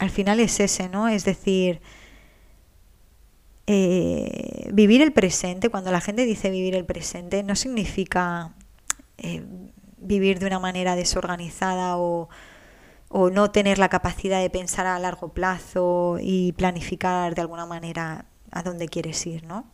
al 0.00 0.08
final 0.08 0.40
es 0.40 0.60
ese, 0.60 0.88
¿no? 0.88 1.08
Es 1.08 1.26
decir, 1.26 1.82
eh, 3.66 4.70
vivir 4.72 5.02
el 5.02 5.12
presente, 5.12 5.68
cuando 5.68 5.92
la 5.92 6.00
gente 6.00 6.24
dice 6.24 6.48
vivir 6.48 6.74
el 6.74 6.86
presente, 6.86 7.42
no 7.42 7.54
significa 7.54 8.54
eh, 9.18 9.42
vivir 9.98 10.38
de 10.38 10.46
una 10.46 10.58
manera 10.58 10.96
desorganizada 10.96 11.98
o, 11.98 12.30
o 13.10 13.28
no 13.28 13.50
tener 13.50 13.78
la 13.78 13.90
capacidad 13.90 14.40
de 14.40 14.48
pensar 14.48 14.86
a 14.86 14.98
largo 14.98 15.34
plazo 15.34 16.16
y 16.18 16.52
planificar 16.52 17.34
de 17.34 17.42
alguna 17.42 17.66
manera 17.66 18.24
a 18.52 18.62
dónde 18.62 18.88
quieres 18.88 19.26
ir, 19.26 19.44
¿no? 19.44 19.66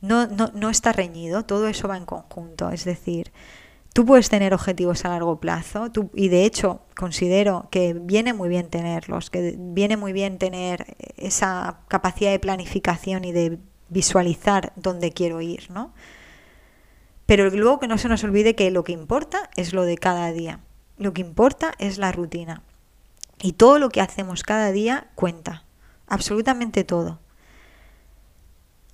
No, 0.00 0.26
no, 0.26 0.50
no 0.54 0.70
está 0.70 0.92
reñido, 0.92 1.44
todo 1.44 1.68
eso 1.68 1.88
va 1.88 1.96
en 1.96 2.04
conjunto, 2.04 2.70
es 2.70 2.84
decir, 2.84 3.32
tú 3.96 4.04
puedes 4.04 4.28
tener 4.28 4.52
objetivos 4.52 5.06
a 5.06 5.08
largo 5.08 5.40
plazo 5.40 5.90
tú, 5.90 6.10
y 6.14 6.28
de 6.28 6.44
hecho 6.44 6.82
considero 6.94 7.68
que 7.70 7.94
viene 7.94 8.34
muy 8.34 8.50
bien 8.50 8.68
tenerlos, 8.68 9.30
que 9.30 9.56
viene 9.58 9.96
muy 9.96 10.12
bien 10.12 10.36
tener 10.36 10.96
esa 11.16 11.78
capacidad 11.88 12.30
de 12.30 12.38
planificación 12.38 13.24
y 13.24 13.32
de 13.32 13.58
visualizar 13.88 14.74
dónde 14.76 15.12
quiero 15.12 15.40
ir, 15.40 15.70
¿no? 15.70 15.94
Pero 17.24 17.48
luego 17.48 17.80
que 17.80 17.88
no 17.88 17.96
se 17.96 18.08
nos 18.10 18.22
olvide 18.22 18.54
que 18.54 18.70
lo 18.70 18.84
que 18.84 18.92
importa 18.92 19.48
es 19.56 19.72
lo 19.72 19.84
de 19.84 19.96
cada 19.96 20.30
día, 20.30 20.60
lo 20.98 21.14
que 21.14 21.22
importa 21.22 21.72
es 21.78 21.96
la 21.96 22.12
rutina 22.12 22.62
y 23.40 23.52
todo 23.52 23.78
lo 23.78 23.88
que 23.88 24.02
hacemos 24.02 24.42
cada 24.42 24.72
día 24.72 25.08
cuenta, 25.14 25.64
absolutamente 26.06 26.84
todo 26.84 27.18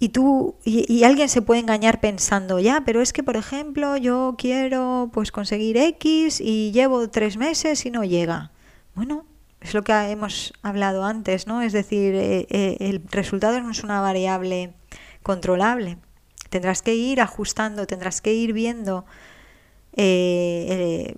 y 0.02 0.08
tú 0.08 0.56
y, 0.64 0.92
y, 0.92 1.04
alguien 1.04 1.28
se 1.28 1.42
puede 1.42 1.60
engañar 1.60 2.00
pensando 2.00 2.58
ya 2.58 2.82
pero 2.84 3.00
es 3.00 3.12
que 3.12 3.22
por 3.22 3.36
ejemplo 3.36 3.96
yo 3.96 4.34
quiero 4.36 5.10
pues 5.12 5.30
conseguir 5.30 5.76
x 5.76 6.40
y 6.40 6.72
llevo 6.72 7.08
tres 7.08 7.36
meses 7.36 7.86
y 7.86 7.92
no 7.92 8.02
llega 8.02 8.50
bueno 8.96 9.24
es 9.60 9.74
lo 9.74 9.84
que 9.84 9.92
hemos 9.92 10.54
hablado 10.60 11.04
antes 11.04 11.46
no 11.46 11.62
es 11.62 11.72
decir 11.72 12.16
eh, 12.16 12.48
eh, 12.50 12.78
el 12.80 13.00
resultado 13.12 13.60
no 13.60 13.70
es 13.70 13.84
una 13.84 14.00
variable 14.00 14.74
controlable. 15.22 15.98
Tendrás 16.50 16.82
que 16.82 16.96
ir 16.96 17.20
ajustando 17.20 17.86
tendrás 17.86 18.20
que 18.20 18.34
ir 18.34 18.52
viendo 18.52 19.04
eh, 19.92 21.14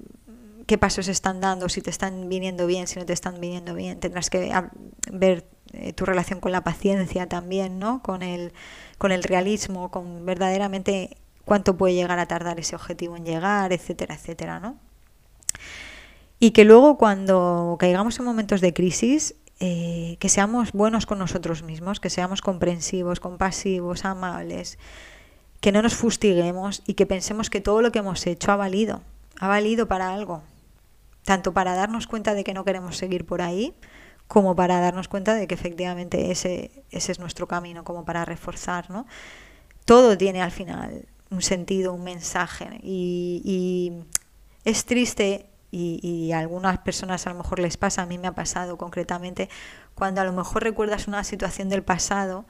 qué 0.66 0.78
pasos 0.78 1.08
están 1.08 1.40
dando 1.40 1.68
si 1.68 1.80
te 1.80 1.90
están 1.90 2.28
viniendo 2.28 2.66
bien 2.66 2.86
si 2.86 2.98
no 2.98 3.06
te 3.06 3.12
están 3.12 3.40
viniendo 3.40 3.74
bien 3.74 4.00
tendrás 4.00 4.30
que 4.30 4.52
ver 5.12 5.46
eh, 5.76 5.92
tu 5.92 6.04
relación 6.04 6.40
con 6.40 6.52
la 6.52 6.62
paciencia 6.62 7.28
también, 7.28 7.78
¿no? 7.78 8.00
Con 8.02 8.22
el, 8.22 8.52
con 8.98 9.10
el 9.10 9.24
realismo, 9.24 9.90
con 9.90 10.24
verdaderamente 10.24 11.16
cuánto 11.44 11.76
puede 11.76 11.94
llegar 11.94 12.18
a 12.18 12.26
tardar 12.26 12.60
ese 12.60 12.76
objetivo 12.76 13.16
en 13.16 13.24
llegar, 13.24 13.72
etcétera, 13.72 14.14
etcétera, 14.14 14.60
¿no? 14.60 14.76
Y 16.38 16.52
que 16.52 16.64
luego 16.64 16.96
cuando 16.96 17.76
caigamos 17.80 18.18
en 18.18 18.24
momentos 18.24 18.60
de 18.60 18.72
crisis, 18.72 19.34
eh, 19.58 20.16
que 20.20 20.28
seamos 20.28 20.72
buenos 20.72 21.06
con 21.06 21.18
nosotros 21.18 21.62
mismos, 21.62 21.98
que 21.98 22.10
seamos 22.10 22.40
comprensivos, 22.40 23.18
compasivos, 23.18 24.04
amables, 24.04 24.78
que 25.60 25.72
no 25.72 25.82
nos 25.82 25.94
fustiguemos 25.94 26.82
y 26.86 26.94
que 26.94 27.06
pensemos 27.06 27.50
que 27.50 27.60
todo 27.60 27.82
lo 27.82 27.90
que 27.90 28.00
hemos 28.00 28.26
hecho 28.26 28.52
ha 28.52 28.56
valido, 28.56 29.00
ha 29.40 29.48
valido 29.48 29.88
para 29.88 30.12
algo, 30.14 30.42
tanto 31.24 31.52
para 31.52 31.74
darnos 31.74 32.06
cuenta 32.06 32.34
de 32.34 32.44
que 32.44 32.54
no 32.54 32.64
queremos 32.64 32.96
seguir 32.96 33.26
por 33.26 33.42
ahí, 33.42 33.74
como 34.28 34.56
para 34.56 34.80
darnos 34.80 35.08
cuenta 35.08 35.34
de 35.34 35.46
que 35.46 35.54
efectivamente 35.54 36.30
ese, 36.30 36.84
ese 36.90 37.12
es 37.12 37.18
nuestro 37.18 37.46
camino, 37.46 37.84
como 37.84 38.04
para 38.04 38.24
reforzar, 38.24 38.90
¿no? 38.90 39.06
Todo 39.84 40.16
tiene 40.16 40.42
al 40.42 40.50
final 40.50 41.06
un 41.30 41.42
sentido, 41.42 41.92
un 41.92 42.04
mensaje 42.04 42.80
y, 42.82 43.92
es 44.64 44.86
triste 44.86 45.50
y, 45.70 46.00
y, 46.02 46.32
a 46.32 46.38
algunas 46.38 46.78
personas 46.78 47.26
a 47.26 47.30
lo 47.30 47.36
mejor 47.36 47.58
les 47.58 47.76
pasa, 47.76 48.02
a 48.02 48.06
mí 48.06 48.16
me 48.16 48.28
ha 48.28 48.32
pasado 48.32 48.78
concretamente, 48.78 49.50
cuando 49.94 50.20
a 50.20 50.24
lo 50.24 50.32
mejor 50.32 50.62
recuerdas 50.62 51.06
una 51.06 51.22
situación 51.24 51.68
del 51.68 51.82
pasado 51.82 52.46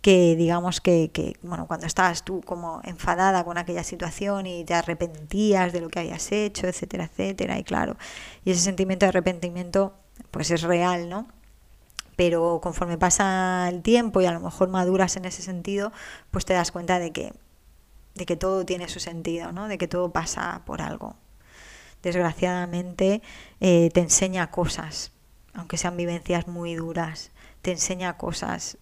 que 0.00 0.36
digamos 0.36 0.80
que, 0.80 1.10
que, 1.12 1.36
bueno, 1.42 1.66
cuando 1.66 1.86
estabas 1.86 2.24
tú 2.24 2.40
como 2.42 2.80
enfadada 2.84 3.44
con 3.44 3.58
aquella 3.58 3.82
situación 3.82 4.46
y 4.46 4.64
te 4.64 4.74
arrepentías 4.74 5.72
de 5.72 5.80
lo 5.80 5.88
que 5.88 5.98
habías 5.98 6.30
hecho, 6.32 6.66
etcétera, 6.68 7.04
etcétera, 7.04 7.58
y 7.58 7.64
claro, 7.64 7.96
y 8.44 8.52
ese 8.52 8.60
sentimiento 8.60 9.06
de 9.06 9.10
arrepentimiento 9.10 9.94
pues 10.30 10.50
es 10.50 10.62
real, 10.62 11.08
¿no? 11.08 11.28
Pero 12.16 12.60
conforme 12.62 12.98
pasa 12.98 13.68
el 13.68 13.82
tiempo 13.82 14.20
y 14.20 14.26
a 14.26 14.32
lo 14.32 14.40
mejor 14.40 14.68
maduras 14.68 15.16
en 15.16 15.24
ese 15.24 15.42
sentido, 15.42 15.92
pues 16.30 16.44
te 16.44 16.52
das 16.52 16.72
cuenta 16.72 16.98
de 16.98 17.12
que, 17.12 17.32
de 18.14 18.26
que 18.26 18.36
todo 18.36 18.64
tiene 18.64 18.88
su 18.88 19.00
sentido, 19.00 19.52
¿no? 19.52 19.68
De 19.68 19.78
que 19.78 19.88
todo 19.88 20.12
pasa 20.12 20.62
por 20.66 20.82
algo. 20.82 21.16
Desgraciadamente 22.02 23.22
eh, 23.60 23.90
te 23.92 24.00
enseña 24.00 24.50
cosas, 24.50 25.12
aunque 25.54 25.76
sean 25.76 25.96
vivencias 25.96 26.46
muy 26.46 26.74
duras, 26.74 27.30
te 27.62 27.72
enseña 27.72 28.16
cosas 28.16 28.78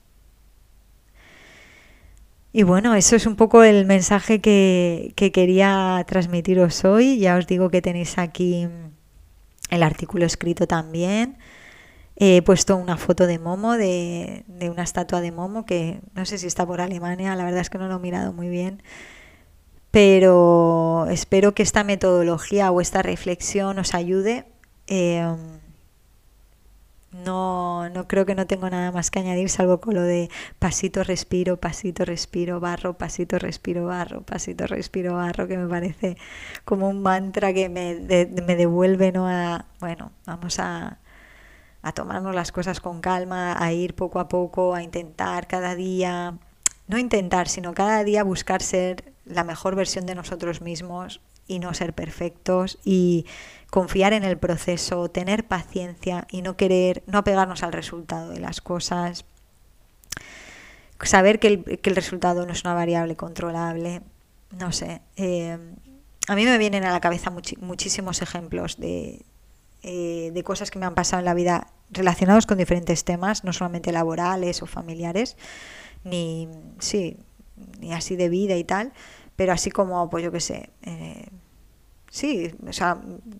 y 2.57 2.63
bueno, 2.63 2.95
eso 2.95 3.17
es 3.17 3.27
un 3.27 3.37
poco 3.37 3.65
el 3.65 3.85
mensaje 3.85 4.41
que, 4.41 5.13
quería 5.15 6.03
transmitiros 6.09 6.87
hoy. 6.87 7.19
Ya 7.19 7.37
os 7.37 7.47
digo 7.47 7.69
que 7.69 7.83
tenéis 7.83 8.17
aquí 8.17 8.67
el 9.69 9.83
artículo 9.83 10.25
escrito 10.25 10.67
también. 10.67 11.37
He 12.17 12.41
puesto 12.41 12.79
una 12.79 12.97
foto 12.97 13.27
de 13.27 13.39
Momo, 13.39 13.75
de, 13.75 14.43
una 14.71 14.85
estatua 14.85 15.21
de 15.21 15.33
Momo, 15.33 15.67
que 15.67 16.01
no 16.15 16.25
sé 16.25 16.39
si 16.39 16.47
está 16.47 16.65
por 16.65 16.81
Alemania, 16.81 17.37
la 17.37 17.45
verdad 17.45 17.61
es 17.61 17.69
que 17.69 17.77
no 17.77 17.89
lo 17.89 17.97
he 17.97 17.99
mirado 17.99 18.33
muy 18.33 18.49
bien. 18.49 18.83
Pero 19.91 21.09
espero 21.11 21.53
que 21.53 21.63
esta 21.63 21.85
metodología 21.85 22.71
o 22.71 22.81
esta 22.81 23.03
reflexión 23.03 23.79
os 23.79 23.93
ayude. 23.93 24.47
Eh, 24.87 25.31
no, 27.13 27.66
no 27.89 28.09
creo 28.09 28.27
que 28.27 28.35
no 28.35 28.47
tengo 28.47 28.69
nada 28.71 28.93
más 28.93 29.11
que 29.11 29.19
añadir, 29.21 29.49
salvo 29.49 29.81
con 29.81 29.95
lo 29.95 30.03
de 30.03 30.31
pasito, 30.59 31.05
respiro, 31.05 31.59
pasito, 31.59 32.05
respiro, 32.05 32.61
barro, 32.61 32.95
pasito, 32.99 33.39
respiro, 33.39 33.87
barro, 33.87 34.23
pasito, 34.23 34.67
respiro, 34.67 35.15
barro, 35.15 35.47
que 35.49 35.59
me 35.59 35.69
parece 35.69 36.17
como 36.65 36.89
un 36.89 37.03
mantra 37.03 37.53
que 37.53 37.69
me, 37.69 37.95
me 37.97 38.57
devuelve, 38.57 39.13
¿no? 39.13 39.29
A, 39.29 39.67
bueno, 39.81 40.13
vamos 40.27 40.59
a, 40.59 40.99
a 41.83 41.93
tomarnos 41.93 42.35
las 42.35 42.53
cosas 42.53 42.81
con 42.81 43.01
calma, 43.01 43.57
a 43.63 43.73
ir 43.73 43.95
poco 43.95 44.21
a 44.21 44.29
poco, 44.29 44.75
a 44.75 44.83
intentar 44.83 45.47
cada 45.47 45.75
día, 45.75 46.39
no 46.89 46.99
intentar, 46.99 47.49
sino 47.49 47.75
cada 47.75 48.05
día 48.05 48.25
buscar 48.25 48.63
ser 48.63 49.13
la 49.25 49.45
mejor 49.45 49.75
versión 49.77 50.07
de 50.07 50.15
nosotros 50.15 50.61
mismos 50.61 51.21
y 51.47 51.59
no 51.59 51.75
ser 51.75 51.93
perfectos 51.95 52.79
y 52.85 53.27
confiar 53.71 54.13
en 54.13 54.25
el 54.25 54.39
proceso, 54.39 55.09
tener 55.11 55.47
paciencia 55.47 56.27
y 56.31 56.43
no 56.43 56.57
querer, 56.57 57.03
no 57.07 57.19
apegarnos 57.19 57.63
al 57.63 57.73
resultado 57.73 58.31
de 58.31 58.41
las 58.41 58.61
cosas, 58.61 59.25
saber 61.03 61.39
que 61.39 61.49
el, 61.49 61.65
que 61.81 61.91
el 61.91 61.97
resultado 61.97 62.47
no 62.47 62.53
es 62.53 62.65
una 62.65 62.75
variable 62.75 63.17
controlable, 63.17 64.03
no 64.59 64.73
sé. 64.73 65.03
Eh, 65.17 65.59
a 66.29 66.35
mí 66.35 66.45
me 66.45 66.59
vienen 66.59 66.85
a 66.85 66.93
la 66.93 67.01
cabeza 67.01 67.31
muchísimos 67.61 68.23
ejemplos 68.23 68.79
de, 68.79 69.25
eh, 69.83 70.31
de 70.33 70.43
cosas 70.43 70.71
que 70.71 70.79
me 70.79 70.87
han 70.87 70.95
pasado 70.95 71.21
en 71.21 71.27
la 71.27 71.35
vida 71.35 71.69
relacionados 71.91 72.47
con 72.47 72.59
diferentes 72.59 73.05
temas, 73.05 73.45
no 73.45 73.53
solamente 73.53 73.93
laborales 73.93 74.63
o 74.63 74.67
familiares, 74.67 75.37
ni, 76.03 76.49
sí, 76.79 77.19
ni 77.79 77.93
así 77.93 78.17
de 78.17 78.29
vida 78.29 78.57
y 78.57 78.65
tal, 78.65 78.93
pero 79.37 79.53
así 79.53 79.71
como, 79.71 80.09
pues 80.11 80.25
yo 80.25 80.33
qué 80.33 80.41
sé, 80.41 80.71
eh, 80.83 81.29
sí, 82.11 82.55
o 82.67 82.73
sea, 82.73 82.99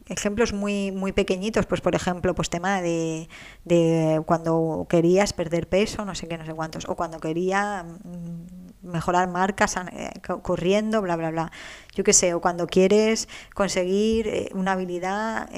ejemplos 0.09 0.53
muy, 0.53 0.93
muy 0.93 1.13
pequeñitos, 1.13 1.67
pues 1.67 1.81
por 1.81 1.95
ejemplo, 1.95 2.35
pues 2.35 2.51
tema 2.51 2.83
de, 2.83 3.29
de 3.65 4.23
cuando 4.27 4.87
querías 4.89 5.33
perder 5.33 5.69
peso, 5.69 6.05
no 6.05 6.15
sé 6.15 6.29
qué, 6.29 6.37
no 6.37 6.45
sé 6.45 6.55
cuántos, 6.55 6.89
o 6.89 6.95
cuando 6.95 7.19
quería 7.19 7.85
mm, 7.85 8.89
mejorar 8.89 9.29
marcas 9.29 9.77
eh, 9.93 10.11
corriendo, 10.43 11.01
bla, 11.03 11.17
bla, 11.17 11.31
bla. 11.31 11.53
Yo 11.95 12.05
qué 12.05 12.13
sé, 12.13 12.35
o 12.35 12.41
cuando 12.41 12.67
quieres 12.67 13.29
conseguir 13.55 14.29
eh, 14.29 14.51
una 14.55 14.73
habilidad, 14.73 15.51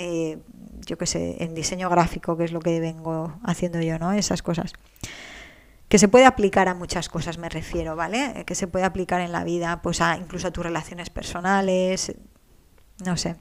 yo 0.87 0.97
qué 0.97 1.07
sé, 1.07 1.43
en 1.43 1.55
diseño 1.55 1.91
gráfico, 1.91 2.37
que 2.37 2.45
es 2.45 2.53
lo 2.53 2.61
que 2.61 2.81
vengo 2.81 3.35
haciendo 3.43 3.81
yo, 3.81 3.99
¿no? 3.99 4.13
Esas 4.13 4.43
cosas 4.43 4.73
que 5.89 5.99
se 5.99 6.09
puede 6.09 6.27
aplicar 6.27 6.69
a 6.69 6.75
muchas 6.75 7.09
cosas, 7.09 7.39
me 7.39 7.49
refiero, 7.49 7.97
¿vale? 7.97 8.45
Que 8.47 8.55
se 8.55 8.67
puede 8.67 8.85
aplicar 8.85 9.21
en 9.21 9.33
la 9.33 9.45
vida, 9.45 9.81
pues 9.83 10.01
a 10.01 10.17
incluso 10.17 10.49
a 10.49 10.51
tus 10.51 10.65
relaciones 10.65 11.11
personales, 11.11 12.15
no 13.05 13.17
sé. 13.17 13.37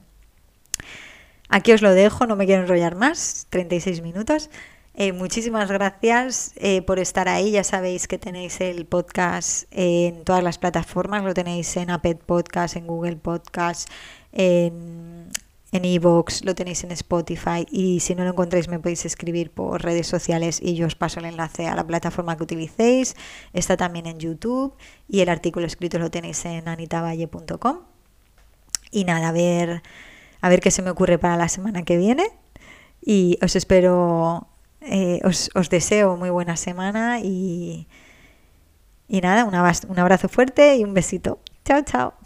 Aquí 1.50 1.72
os 1.72 1.82
lo 1.82 1.92
dejo, 1.92 2.26
no 2.26 2.36
me 2.36 2.46
quiero 2.46 2.62
enrollar 2.62 2.94
más, 2.94 3.46
36 3.50 4.02
minutos. 4.02 4.50
Eh, 4.94 5.12
muchísimas 5.12 5.70
gracias 5.70 6.52
eh, 6.56 6.82
por 6.82 6.98
estar 6.98 7.28
ahí. 7.28 7.52
Ya 7.52 7.64
sabéis 7.64 8.08
que 8.08 8.18
tenéis 8.18 8.60
el 8.60 8.84
podcast 8.84 9.64
en 9.70 10.24
todas 10.24 10.42
las 10.42 10.58
plataformas. 10.58 11.22
Lo 11.22 11.34
tenéis 11.34 11.76
en 11.76 11.90
Apple 11.90 12.16
Podcast, 12.16 12.76
en 12.76 12.86
Google 12.86 13.16
Podcast, 13.16 13.88
en 14.32 15.30
en 15.70 15.84
iVoox, 15.84 16.44
lo 16.44 16.54
tenéis 16.54 16.82
en 16.84 16.92
Spotify 16.92 17.66
y 17.70 18.00
si 18.00 18.14
no 18.14 18.24
lo 18.24 18.30
encontráis 18.30 18.68
me 18.68 18.78
podéis 18.78 19.04
escribir 19.04 19.50
por 19.50 19.82
redes 19.82 20.06
sociales 20.06 20.60
y 20.62 20.74
yo 20.74 20.86
os 20.86 20.94
paso 20.94 21.20
el 21.20 21.26
enlace 21.26 21.66
a 21.66 21.74
la 21.74 21.86
plataforma 21.86 22.36
que 22.36 22.44
utilicéis. 22.44 23.16
Está 23.52 23.76
también 23.76 24.06
en 24.06 24.18
YouTube 24.18 24.74
y 25.08 25.20
el 25.20 25.28
artículo 25.28 25.66
escrito 25.66 25.98
lo 25.98 26.10
tenéis 26.10 26.44
en 26.46 26.68
anitavalle.com. 26.68 27.80
Y 28.90 29.04
nada, 29.04 29.28
a 29.28 29.32
ver, 29.32 29.82
a 30.40 30.48
ver 30.48 30.60
qué 30.60 30.70
se 30.70 30.80
me 30.80 30.90
ocurre 30.90 31.18
para 31.18 31.36
la 31.36 31.48
semana 31.48 31.82
que 31.82 31.98
viene 31.98 32.24
y 33.02 33.38
os 33.42 33.54
espero, 33.54 34.48
eh, 34.80 35.20
os, 35.24 35.50
os, 35.54 35.68
deseo 35.68 36.16
muy 36.16 36.30
buena 36.30 36.56
semana 36.56 37.20
y, 37.20 37.86
y 39.08 39.20
nada, 39.20 39.44
un 39.44 39.54
abrazo 39.98 40.28
fuerte 40.28 40.76
y 40.76 40.84
un 40.84 40.94
besito. 40.94 41.40
Chao, 41.64 41.82
chao. 41.82 42.17